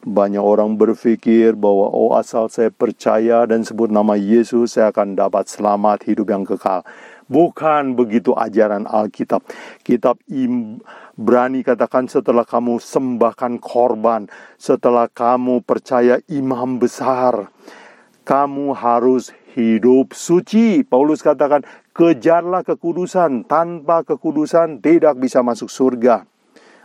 Banyak 0.00 0.40
orang 0.40 0.80
berpikir 0.80 1.52
bahwa 1.60 1.92
oh 1.92 2.16
asal 2.16 2.48
saya 2.48 2.72
percaya 2.72 3.44
dan 3.44 3.60
sebut 3.66 3.92
nama 3.92 4.16
Yesus 4.16 4.78
saya 4.78 4.88
akan 4.88 5.12
dapat 5.12 5.44
selamat 5.44 6.08
hidup 6.08 6.32
yang 6.32 6.48
kekal. 6.48 6.80
Bukan 7.28 7.94
begitu 7.94 8.32
ajaran 8.32 8.88
Alkitab. 8.88 9.44
Kitab 9.84 10.18
Ibrani 10.26 11.60
katakan 11.60 12.08
setelah 12.08 12.48
kamu 12.48 12.80
sembahkan 12.80 13.60
korban, 13.60 14.26
setelah 14.56 15.06
kamu 15.06 15.62
percaya 15.62 16.18
imam 16.26 16.80
besar, 16.80 17.52
kamu 18.24 18.72
harus 18.72 19.30
hidup 19.54 20.12
suci. 20.14 20.82
Paulus 20.86 21.24
katakan, 21.24 21.66
kejarlah 21.96 22.62
kekudusan, 22.62 23.46
tanpa 23.46 24.02
kekudusan 24.06 24.82
tidak 24.82 25.18
bisa 25.18 25.42
masuk 25.42 25.68
surga. 25.68 26.26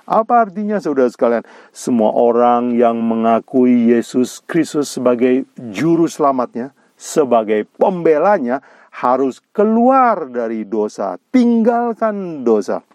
Apa 0.05 0.45
artinya 0.45 0.77
saudara 0.77 1.09
sekalian? 1.09 1.41
Semua 1.73 2.13
orang 2.13 2.77
yang 2.77 3.01
mengakui 3.01 3.89
Yesus 3.89 4.37
Kristus 4.45 4.93
sebagai 4.93 5.49
juru 5.73 6.05
selamatnya, 6.05 6.77
sebagai 6.93 7.65
pembelanya, 7.81 8.61
harus 8.93 9.41
keluar 9.51 10.29
dari 10.29 10.63
dosa, 10.63 11.17
tinggalkan 11.33 12.45
dosa. 12.45 12.85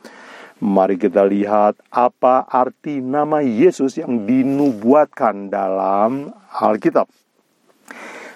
Mari 0.61 1.01
kita 1.01 1.25
lihat 1.25 1.81
apa 1.89 2.45
arti 2.47 3.01
nama 3.01 3.41
Yesus 3.41 3.97
yang 3.97 4.29
dinubuatkan 4.29 5.49
dalam 5.49 6.31
Alkitab. 6.53 7.20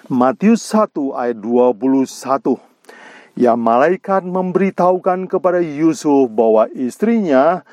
Matius 0.05 0.61
1 0.69 1.17
ayat 1.17 1.41
21. 1.41 2.61
Ya 3.33 3.57
malaikat 3.57 4.21
memberitahukan 4.21 5.25
kepada 5.25 5.57
Yusuf 5.57 6.29
bahwa 6.29 6.69
istrinya 6.77 7.65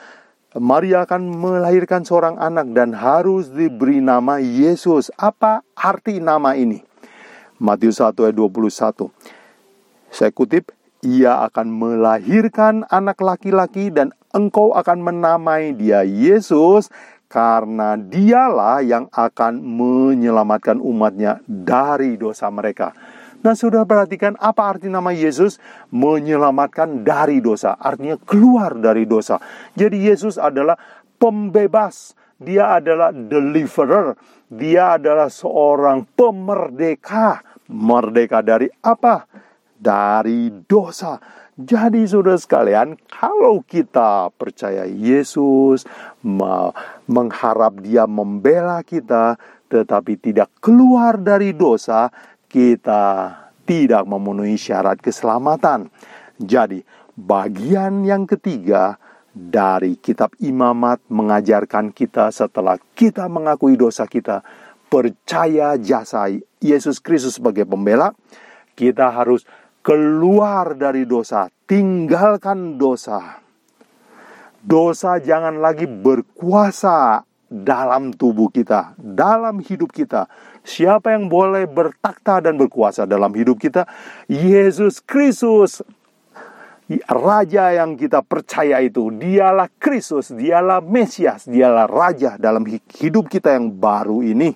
Maria 0.56 1.04
akan 1.04 1.28
melahirkan 1.28 2.08
seorang 2.08 2.40
anak 2.40 2.72
dan 2.72 2.96
harus 2.96 3.52
diberi 3.52 4.00
nama 4.00 4.40
Yesus. 4.40 5.12
Apa 5.20 5.60
arti 5.76 6.24
nama 6.24 6.56
ini? 6.56 6.80
Matius 7.60 8.00
1 8.00 8.16
ayat 8.16 8.36
21. 8.40 9.12
Saya 10.08 10.32
kutip, 10.32 10.72
ia 11.04 11.36
akan 11.44 11.68
melahirkan 11.68 12.88
anak 12.88 13.20
laki-laki 13.20 13.92
dan 13.92 14.08
engkau 14.32 14.72
akan 14.72 15.04
menamai 15.04 15.76
dia 15.76 16.00
Yesus 16.00 16.88
karena 17.32 17.96
dialah 17.96 18.84
yang 18.84 19.08
akan 19.08 19.64
menyelamatkan 19.64 20.76
umatnya 20.76 21.40
dari 21.48 22.20
dosa 22.20 22.52
mereka. 22.52 22.92
Nah, 23.42 23.56
sudah 23.56 23.88
perhatikan 23.88 24.36
apa 24.36 24.76
arti 24.76 24.92
nama 24.92 25.10
Yesus? 25.10 25.56
Menyelamatkan 25.88 27.02
dari 27.02 27.40
dosa, 27.40 27.74
artinya 27.80 28.20
keluar 28.20 28.76
dari 28.76 29.08
dosa. 29.08 29.40
Jadi 29.74 30.12
Yesus 30.12 30.36
adalah 30.36 30.76
pembebas, 31.16 32.14
dia 32.38 32.78
adalah 32.78 33.10
deliverer, 33.10 34.14
dia 34.46 35.00
adalah 35.00 35.32
seorang 35.32 36.04
pemerdeka. 36.14 37.40
Merdeka 37.72 38.44
dari 38.44 38.68
apa? 38.84 39.24
Dari 39.72 40.52
dosa. 40.68 41.16
Jadi 41.52 42.08
saudara 42.08 42.40
sekalian, 42.40 42.96
kalau 43.12 43.60
kita 43.60 44.32
percaya 44.40 44.88
Yesus, 44.88 45.84
mengharap 47.04 47.76
dia 47.84 48.08
membela 48.08 48.80
kita, 48.80 49.36
tetapi 49.68 50.16
tidak 50.16 50.48
keluar 50.64 51.20
dari 51.20 51.52
dosa, 51.52 52.08
kita 52.48 53.36
tidak 53.68 54.08
memenuhi 54.08 54.56
syarat 54.56 54.96
keselamatan. 55.04 55.92
Jadi, 56.40 56.80
bagian 57.20 58.00
yang 58.00 58.24
ketiga 58.24 58.96
dari 59.36 60.00
kitab 60.00 60.32
imamat 60.40 61.04
mengajarkan 61.12 61.92
kita 61.92 62.32
setelah 62.32 62.80
kita 62.96 63.28
mengakui 63.28 63.76
dosa 63.76 64.08
kita, 64.08 64.40
percaya 64.88 65.76
jasa 65.76 66.32
Yesus 66.64 66.96
Kristus 66.96 67.36
sebagai 67.36 67.68
pembela, 67.68 68.16
kita 68.72 69.12
harus 69.12 69.44
keluar 69.82 70.78
dari 70.78 71.04
dosa, 71.04 71.50
tinggalkan 71.66 72.78
dosa. 72.78 73.42
Dosa 74.62 75.18
jangan 75.18 75.58
lagi 75.58 75.90
berkuasa 75.90 77.26
dalam 77.50 78.14
tubuh 78.14 78.48
kita, 78.48 78.94
dalam 78.96 79.58
hidup 79.58 79.90
kita. 79.90 80.30
Siapa 80.62 81.18
yang 81.18 81.26
boleh 81.26 81.66
bertakhta 81.66 82.38
dan 82.38 82.54
berkuasa 82.54 83.02
dalam 83.04 83.34
hidup 83.34 83.58
kita? 83.58 83.84
Yesus 84.30 85.02
Kristus. 85.02 85.82
Raja 87.08 87.72
yang 87.72 87.96
kita 87.96 88.20
percaya 88.20 88.76
itu, 88.84 89.08
dialah 89.08 89.70
Kristus, 89.80 90.28
dialah 90.28 90.84
Mesias, 90.84 91.48
dialah 91.48 91.88
Raja 91.88 92.36
dalam 92.36 92.68
hidup 92.68 93.32
kita 93.32 93.56
yang 93.56 93.72
baru 93.72 94.20
ini. 94.20 94.52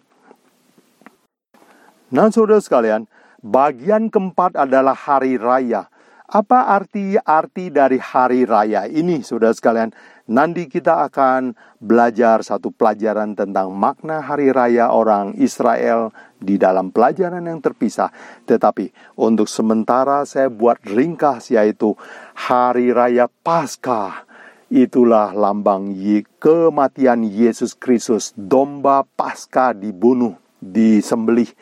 Nah, 2.13 2.29
saudara 2.29 2.61
sekalian, 2.61 3.09
bagian 3.47 4.11
keempat 4.11 4.59
adalah 4.59 4.99
hari 4.99 5.39
raya. 5.39 5.87
Apa 6.27 6.75
arti-arti 6.75 7.71
dari 7.71 8.03
hari 8.03 8.43
raya 8.43 8.91
ini, 8.91 9.23
saudara 9.23 9.55
sekalian? 9.55 9.95
Nanti 10.27 10.67
kita 10.67 11.07
akan 11.07 11.55
belajar 11.79 12.43
satu 12.43 12.75
pelajaran 12.75 13.39
tentang 13.39 13.71
makna 13.71 14.19
hari 14.19 14.51
raya 14.51 14.91
orang 14.91 15.39
Israel 15.39 16.11
di 16.43 16.59
dalam 16.59 16.91
pelajaran 16.91 17.47
yang 17.47 17.63
terpisah. 17.63 18.11
Tetapi 18.43 19.15
untuk 19.23 19.47
sementara 19.47 20.27
saya 20.27 20.51
buat 20.51 20.83
ringkas 20.83 21.55
yaitu 21.55 21.95
hari 22.35 22.91
raya 22.91 23.31
Paskah. 23.31 24.27
Itulah 24.67 25.31
lambang 25.31 25.95
kematian 26.43 27.23
Yesus 27.23 27.79
Kristus. 27.79 28.35
Domba 28.35 29.07
Paskah 29.07 29.79
dibunuh, 29.79 30.35
disembelih. 30.59 31.55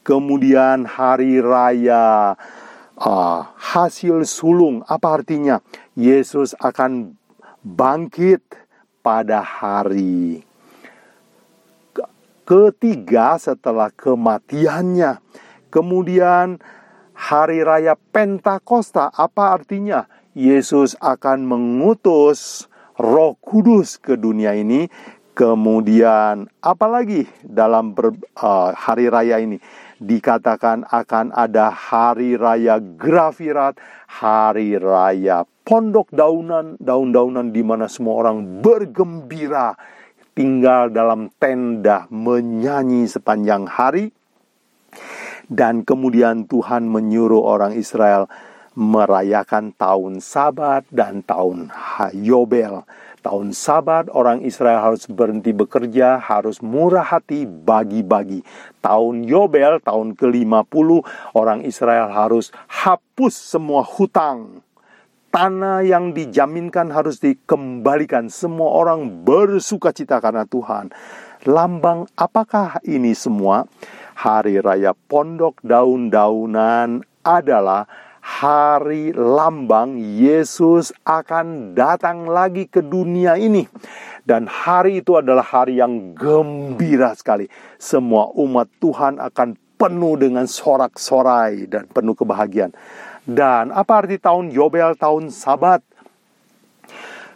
Kemudian 0.00 0.88
hari 0.88 1.38
raya 1.44 2.36
uh, 2.96 3.40
hasil 3.56 4.24
sulung. 4.24 4.80
Apa 4.88 5.20
artinya? 5.20 5.60
Yesus 5.96 6.56
akan 6.56 7.16
bangkit 7.60 8.40
pada 9.04 9.44
hari 9.44 10.44
ketiga 12.50 13.38
setelah 13.38 13.94
kematiannya. 13.94 15.22
Kemudian 15.70 16.58
hari 17.14 17.62
raya 17.62 17.94
Pentakosta 17.94 19.06
apa 19.14 19.54
artinya? 19.54 20.10
Yesus 20.34 20.98
akan 20.98 21.46
mengutus 21.46 22.66
Roh 22.98 23.38
Kudus 23.38 24.02
ke 24.02 24.18
dunia 24.18 24.58
ini. 24.58 24.90
Kemudian 25.30 26.50
apalagi 26.58 27.30
dalam 27.46 27.94
ber, 27.94 28.18
uh, 28.42 28.74
hari 28.74 29.06
raya 29.06 29.38
ini? 29.38 29.62
Dikatakan 30.00 30.88
akan 30.88 31.30
ada 31.36 31.68
hari 31.68 32.34
raya 32.40 32.80
grafirat, 32.80 33.76
hari 34.08 34.80
raya 34.80 35.44
pondok 35.62 36.10
daunan, 36.10 36.74
daun-daunan 36.80 37.54
di 37.54 37.62
mana 37.62 37.86
semua 37.86 38.26
orang 38.26 38.64
bergembira 38.64 39.78
tinggal 40.34 40.90
dalam 40.90 41.30
tenda 41.36 42.10
menyanyi 42.10 43.06
sepanjang 43.06 43.68
hari. 43.68 44.10
Dan 45.50 45.82
kemudian 45.82 46.46
Tuhan 46.46 46.86
menyuruh 46.86 47.42
orang 47.42 47.74
Israel 47.74 48.30
merayakan 48.78 49.74
tahun 49.74 50.22
Sabat 50.22 50.86
dan 50.94 51.26
tahun 51.26 51.74
Yobel. 52.14 52.86
Tahun 53.20 53.52
Sabat 53.52 54.08
orang 54.16 54.40
Israel 54.40 54.80
harus 54.80 55.04
berhenti 55.04 55.52
bekerja, 55.52 56.16
harus 56.16 56.64
murah 56.64 57.04
hati 57.04 57.44
bagi-bagi. 57.44 58.40
Tahun 58.80 59.28
Yobel, 59.28 59.76
tahun 59.84 60.16
ke-50, 60.16 60.88
orang 61.36 61.60
Israel 61.68 62.08
harus 62.08 62.48
hapus 62.64 63.36
semua 63.36 63.84
hutang. 63.84 64.64
Tanah 65.28 65.84
yang 65.84 66.16
dijaminkan 66.16 66.88
harus 66.90 67.20
dikembalikan. 67.20 68.32
Semua 68.32 68.72
orang 68.72 69.22
bersuka 69.22 69.92
cita 69.92 70.16
karena 70.18 70.48
Tuhan. 70.48 70.88
Lambang 71.44 72.08
apakah 72.16 72.80
ini 72.88 73.12
semua? 73.12 73.68
Hari 74.16 74.64
Raya 74.64 74.96
Pondok 74.96 75.60
Daun-Daunan 75.60 77.04
adalah 77.20 77.84
hari 78.20 79.16
lambang 79.16 79.96
Yesus 79.98 80.92
akan 81.02 81.72
datang 81.72 82.28
lagi 82.28 82.68
ke 82.68 82.84
dunia 82.84 83.40
ini. 83.40 83.66
Dan 84.22 84.46
hari 84.46 85.00
itu 85.00 85.16
adalah 85.16 85.42
hari 85.42 85.80
yang 85.80 86.12
gembira 86.14 87.16
sekali. 87.16 87.48
Semua 87.80 88.30
umat 88.36 88.68
Tuhan 88.78 89.18
akan 89.18 89.56
penuh 89.80 90.14
dengan 90.20 90.44
sorak-sorai 90.44 91.64
dan 91.66 91.88
penuh 91.88 92.12
kebahagiaan. 92.12 92.76
Dan 93.24 93.72
apa 93.72 94.04
arti 94.04 94.20
tahun 94.20 94.52
Yobel, 94.52 94.96
tahun 95.00 95.32
Sabat? 95.32 95.80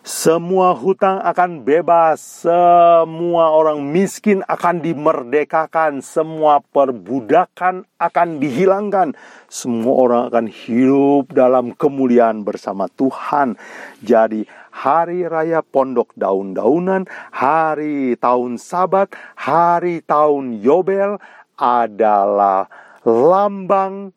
Semua 0.05 0.77
hutang 0.77 1.17
akan 1.17 1.65
bebas, 1.65 2.45
semua 2.45 3.57
orang 3.57 3.81
miskin 3.89 4.45
akan 4.45 4.85
dimerdekakan, 4.85 6.05
semua 6.05 6.61
perbudakan 6.61 7.89
akan 7.97 8.29
dihilangkan, 8.37 9.17
semua 9.49 9.95
orang 9.97 10.23
akan 10.29 10.47
hidup 10.53 11.33
dalam 11.33 11.73
kemuliaan 11.73 12.45
bersama 12.45 12.85
Tuhan. 12.93 13.57
Jadi, 14.05 14.45
hari 14.77 15.25
raya 15.25 15.65
pondok 15.65 16.13
daun-daunan, 16.21 17.09
hari 17.33 18.21
tahun 18.21 18.61
Sabat, 18.61 19.09
hari 19.41 20.05
tahun 20.05 20.61
Yobel 20.61 21.17
adalah 21.57 22.69
lambang 23.09 24.13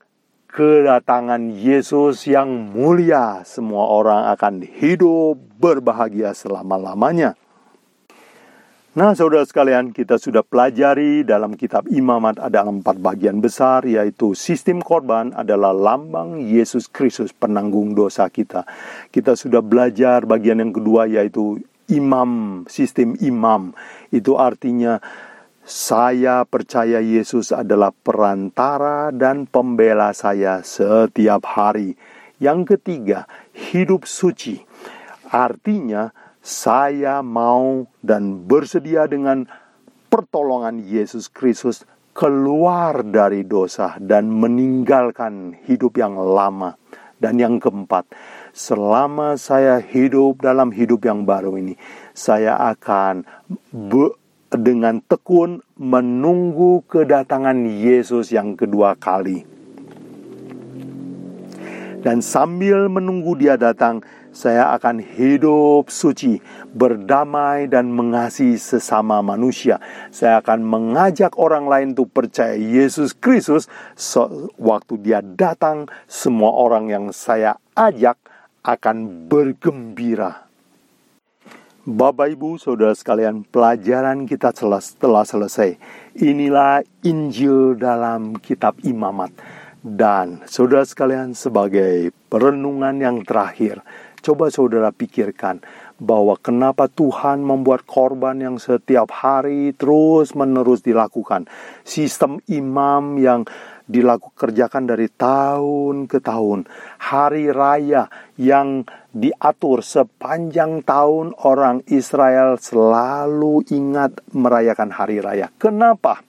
kedatangan 0.58 1.54
Yesus 1.54 2.26
yang 2.26 2.74
mulia, 2.74 3.46
semua 3.46 3.94
orang 3.94 4.34
akan 4.34 4.66
hidup 4.66 5.38
berbahagia 5.62 6.34
selama-lamanya. 6.34 7.38
Nah, 8.98 9.14
saudara 9.14 9.46
sekalian, 9.46 9.94
kita 9.94 10.18
sudah 10.18 10.42
pelajari 10.42 11.22
dalam 11.22 11.54
kitab 11.54 11.86
Imamat 11.86 12.42
ada 12.42 12.66
empat 12.66 12.98
bagian 12.98 13.38
besar, 13.38 13.86
yaitu 13.86 14.34
sistem 14.34 14.82
korban 14.82 15.30
adalah 15.38 15.70
lambang 15.70 16.42
Yesus 16.42 16.90
Kristus 16.90 17.30
penanggung 17.30 17.94
dosa 17.94 18.26
kita. 18.26 18.66
Kita 19.14 19.38
sudah 19.38 19.62
belajar 19.62 20.26
bagian 20.26 20.58
yang 20.58 20.74
kedua, 20.74 21.06
yaitu 21.06 21.62
imam, 21.86 22.66
sistem 22.66 23.14
imam. 23.22 23.78
Itu 24.10 24.42
artinya 24.42 24.98
saya 25.68 26.48
percaya 26.48 27.04
Yesus 27.04 27.52
adalah 27.52 27.92
perantara 27.92 29.12
dan 29.12 29.44
pembela 29.44 30.16
saya 30.16 30.64
setiap 30.64 31.44
hari. 31.44 32.00
Yang 32.40 32.80
ketiga, 32.80 33.28
hidup 33.52 34.08
suci. 34.08 34.64
Artinya, 35.28 36.16
saya 36.40 37.20
mau 37.20 37.84
dan 38.00 38.48
bersedia 38.48 39.12
dengan 39.12 39.44
pertolongan 40.08 40.80
Yesus 40.80 41.28
Kristus 41.28 41.84
keluar 42.16 43.04
dari 43.04 43.44
dosa 43.44 44.00
dan 44.00 44.32
meninggalkan 44.32 45.52
hidup 45.68 46.00
yang 46.00 46.16
lama. 46.16 46.80
Dan 47.20 47.44
yang 47.44 47.60
keempat, 47.60 48.08
selama 48.56 49.36
saya 49.36 49.84
hidup 49.84 50.40
dalam 50.40 50.72
hidup 50.72 51.04
yang 51.04 51.28
baru 51.28 51.60
ini, 51.60 51.76
saya 52.16 52.56
akan 52.56 53.28
dengan 54.52 55.04
tekun 55.04 55.60
menunggu 55.76 56.84
kedatangan 56.88 57.68
Yesus 57.68 58.32
yang 58.32 58.56
kedua 58.56 58.96
kali. 58.96 59.44
Dan 62.08 62.24
sambil 62.24 62.88
menunggu 62.88 63.36
Dia 63.36 63.60
datang, 63.60 64.00
saya 64.32 64.72
akan 64.80 65.04
hidup 65.04 65.92
suci, 65.92 66.40
berdamai, 66.72 67.68
dan 67.68 67.92
mengasihi 67.92 68.56
sesama 68.56 69.20
manusia. 69.20 69.82
Saya 70.14 70.40
akan 70.40 70.64
mengajak 70.64 71.36
orang 71.36 71.68
lain 71.68 71.88
untuk 71.98 72.16
percaya 72.16 72.56
Yesus 72.56 73.12
Kristus. 73.12 73.68
So, 74.00 74.54
waktu 74.56 75.04
Dia 75.04 75.20
datang, 75.20 75.92
semua 76.08 76.56
orang 76.56 76.88
yang 76.88 77.06
saya 77.12 77.60
ajak 77.76 78.16
akan 78.64 79.28
bergembira 79.28 80.47
Bapak 81.88 82.36
Ibu 82.36 82.60
Saudara 82.60 82.92
sekalian, 82.92 83.48
pelajaran 83.48 84.28
kita 84.28 84.52
telah, 84.52 85.24
selesai. 85.24 85.80
Inilah 86.20 86.84
Injil 87.08 87.80
dalam 87.80 88.36
kitab 88.44 88.76
Imamat. 88.84 89.32
Dan 89.80 90.44
saudara 90.52 90.84
sekalian 90.84 91.32
sebagai 91.32 92.12
perenungan 92.28 92.92
yang 93.00 93.24
terakhir, 93.24 93.80
coba 94.20 94.52
saudara 94.52 94.92
pikirkan 94.92 95.64
bahwa 95.96 96.36
kenapa 96.36 96.92
Tuhan 96.92 97.40
membuat 97.40 97.88
korban 97.88 98.36
yang 98.36 98.60
setiap 98.60 99.08
hari 99.08 99.72
terus 99.72 100.36
menerus 100.36 100.84
dilakukan. 100.84 101.48
Sistem 101.88 102.44
imam 102.52 103.16
yang 103.16 103.48
dilakukan 103.88 104.36
kerjakan 104.36 104.92
dari 104.92 105.08
tahun 105.08 106.12
ke 106.12 106.20
tahun. 106.20 106.68
Hari 107.00 107.48
raya 107.56 108.12
yang 108.36 108.84
diatur 109.18 109.82
sepanjang 109.82 110.86
tahun 110.86 111.34
orang 111.42 111.82
Israel 111.90 112.62
selalu 112.62 113.66
ingat 113.74 114.22
merayakan 114.32 114.94
hari 114.94 115.18
raya. 115.18 115.50
Kenapa? 115.58 116.22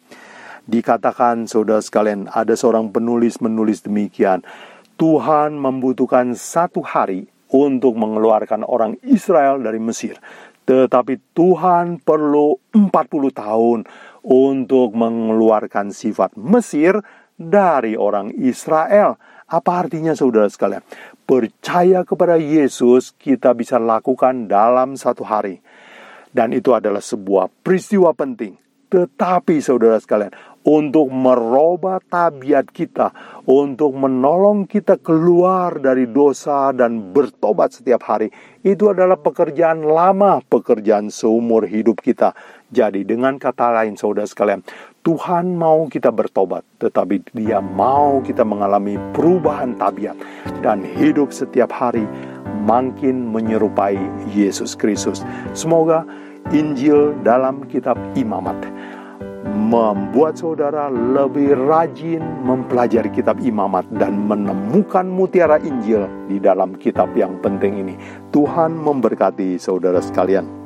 Dikatakan 0.68 1.48
saudara 1.48 1.81
sekalian, 1.81 2.29
ada 2.33 2.53
seorang 2.57 2.92
penulis 2.92 3.40
menulis 3.40 3.85
demikian. 3.85 4.44
Tuhan 5.01 5.57
membutuhkan 5.57 6.35
satu 6.35 6.85
hari 6.85 7.29
untuk 7.48 7.96
mengeluarkan 7.96 8.64
orang 8.64 8.96
Israel 9.05 9.61
dari 9.61 9.81
Mesir. 9.81 10.20
Tetapi 10.68 11.33
Tuhan 11.33 12.05
perlu 12.05 12.61
40 12.77 12.92
tahun 13.33 13.79
untuk 14.29 14.92
mengeluarkan 14.92 15.88
sifat 15.88 16.37
Mesir 16.37 17.01
dari 17.40 17.96
orang 17.96 18.35
Israel. 18.37 19.16
Apa 19.49 19.89
artinya 19.89 20.13
saudara 20.13 20.45
sekalian? 20.45 20.85
Percaya 21.25 22.05
kepada 22.05 22.37
Yesus 22.37 23.17
kita 23.17 23.57
bisa 23.57 23.81
lakukan 23.81 24.45
dalam 24.45 24.93
satu 24.93 25.25
hari. 25.25 25.65
Dan 26.29 26.53
itu 26.53 26.77
adalah 26.77 27.01
sebuah 27.01 27.49
peristiwa 27.65 28.13
penting. 28.13 28.61
Tetapi 28.93 29.57
saudara 29.65 29.97
sekalian, 29.97 30.33
untuk 30.69 31.09
merubah 31.09 31.97
tabiat 32.05 32.69
kita, 32.69 33.13
untuk 33.49 33.97
menolong 33.97 34.69
kita 34.69 35.01
keluar 35.01 35.81
dari 35.81 36.05
dosa 36.09 36.69
dan 36.77 37.17
bertobat 37.17 37.73
setiap 37.73 38.05
hari, 38.05 38.29
itu 38.61 38.93
adalah 38.93 39.17
pekerjaan 39.17 39.81
lama, 39.81 40.45
pekerjaan 40.45 41.09
seumur 41.09 41.65
hidup 41.65 42.05
kita. 42.05 42.37
Jadi 42.69 43.09
dengan 43.09 43.41
kata 43.41 43.81
lain 43.81 43.97
saudara 43.97 44.29
sekalian, 44.29 44.61
Tuhan 45.07 45.55
mau 45.55 45.87
kita 45.87 46.11
bertobat, 46.11 46.67
tetapi 46.83 47.33
Dia 47.33 47.63
mau 47.63 48.21
kita 48.21 48.43
mengalami 48.43 48.99
perubahan 49.15 49.79
tabiat 49.79 50.19
dan 50.61 50.83
hidup 50.83 51.31
setiap 51.31 51.71
hari 51.71 52.05
makin 52.67 53.31
menyerupai 53.31 53.97
Yesus 54.35 54.75
Kristus. 54.75 55.23
Semoga 55.57 56.03
Injil 56.51 57.15
dalam 57.23 57.65
kitab 57.71 57.97
Imamat 58.19 58.59
membuat 59.49 60.37
saudara 60.37 60.91
lebih 60.91 61.57
rajin 61.57 62.21
mempelajari 62.45 63.09
kitab 63.15 63.41
Imamat 63.41 63.87
dan 63.97 64.29
menemukan 64.29 65.07
mutiara 65.09 65.57
Injil 65.63 66.05
di 66.27 66.37
dalam 66.43 66.77
kitab 66.77 67.15
yang 67.17 67.39
penting 67.41 67.81
ini. 67.87 67.95
Tuhan 68.35 68.77
memberkati 68.77 69.57
saudara 69.57 70.03
sekalian. 70.03 70.58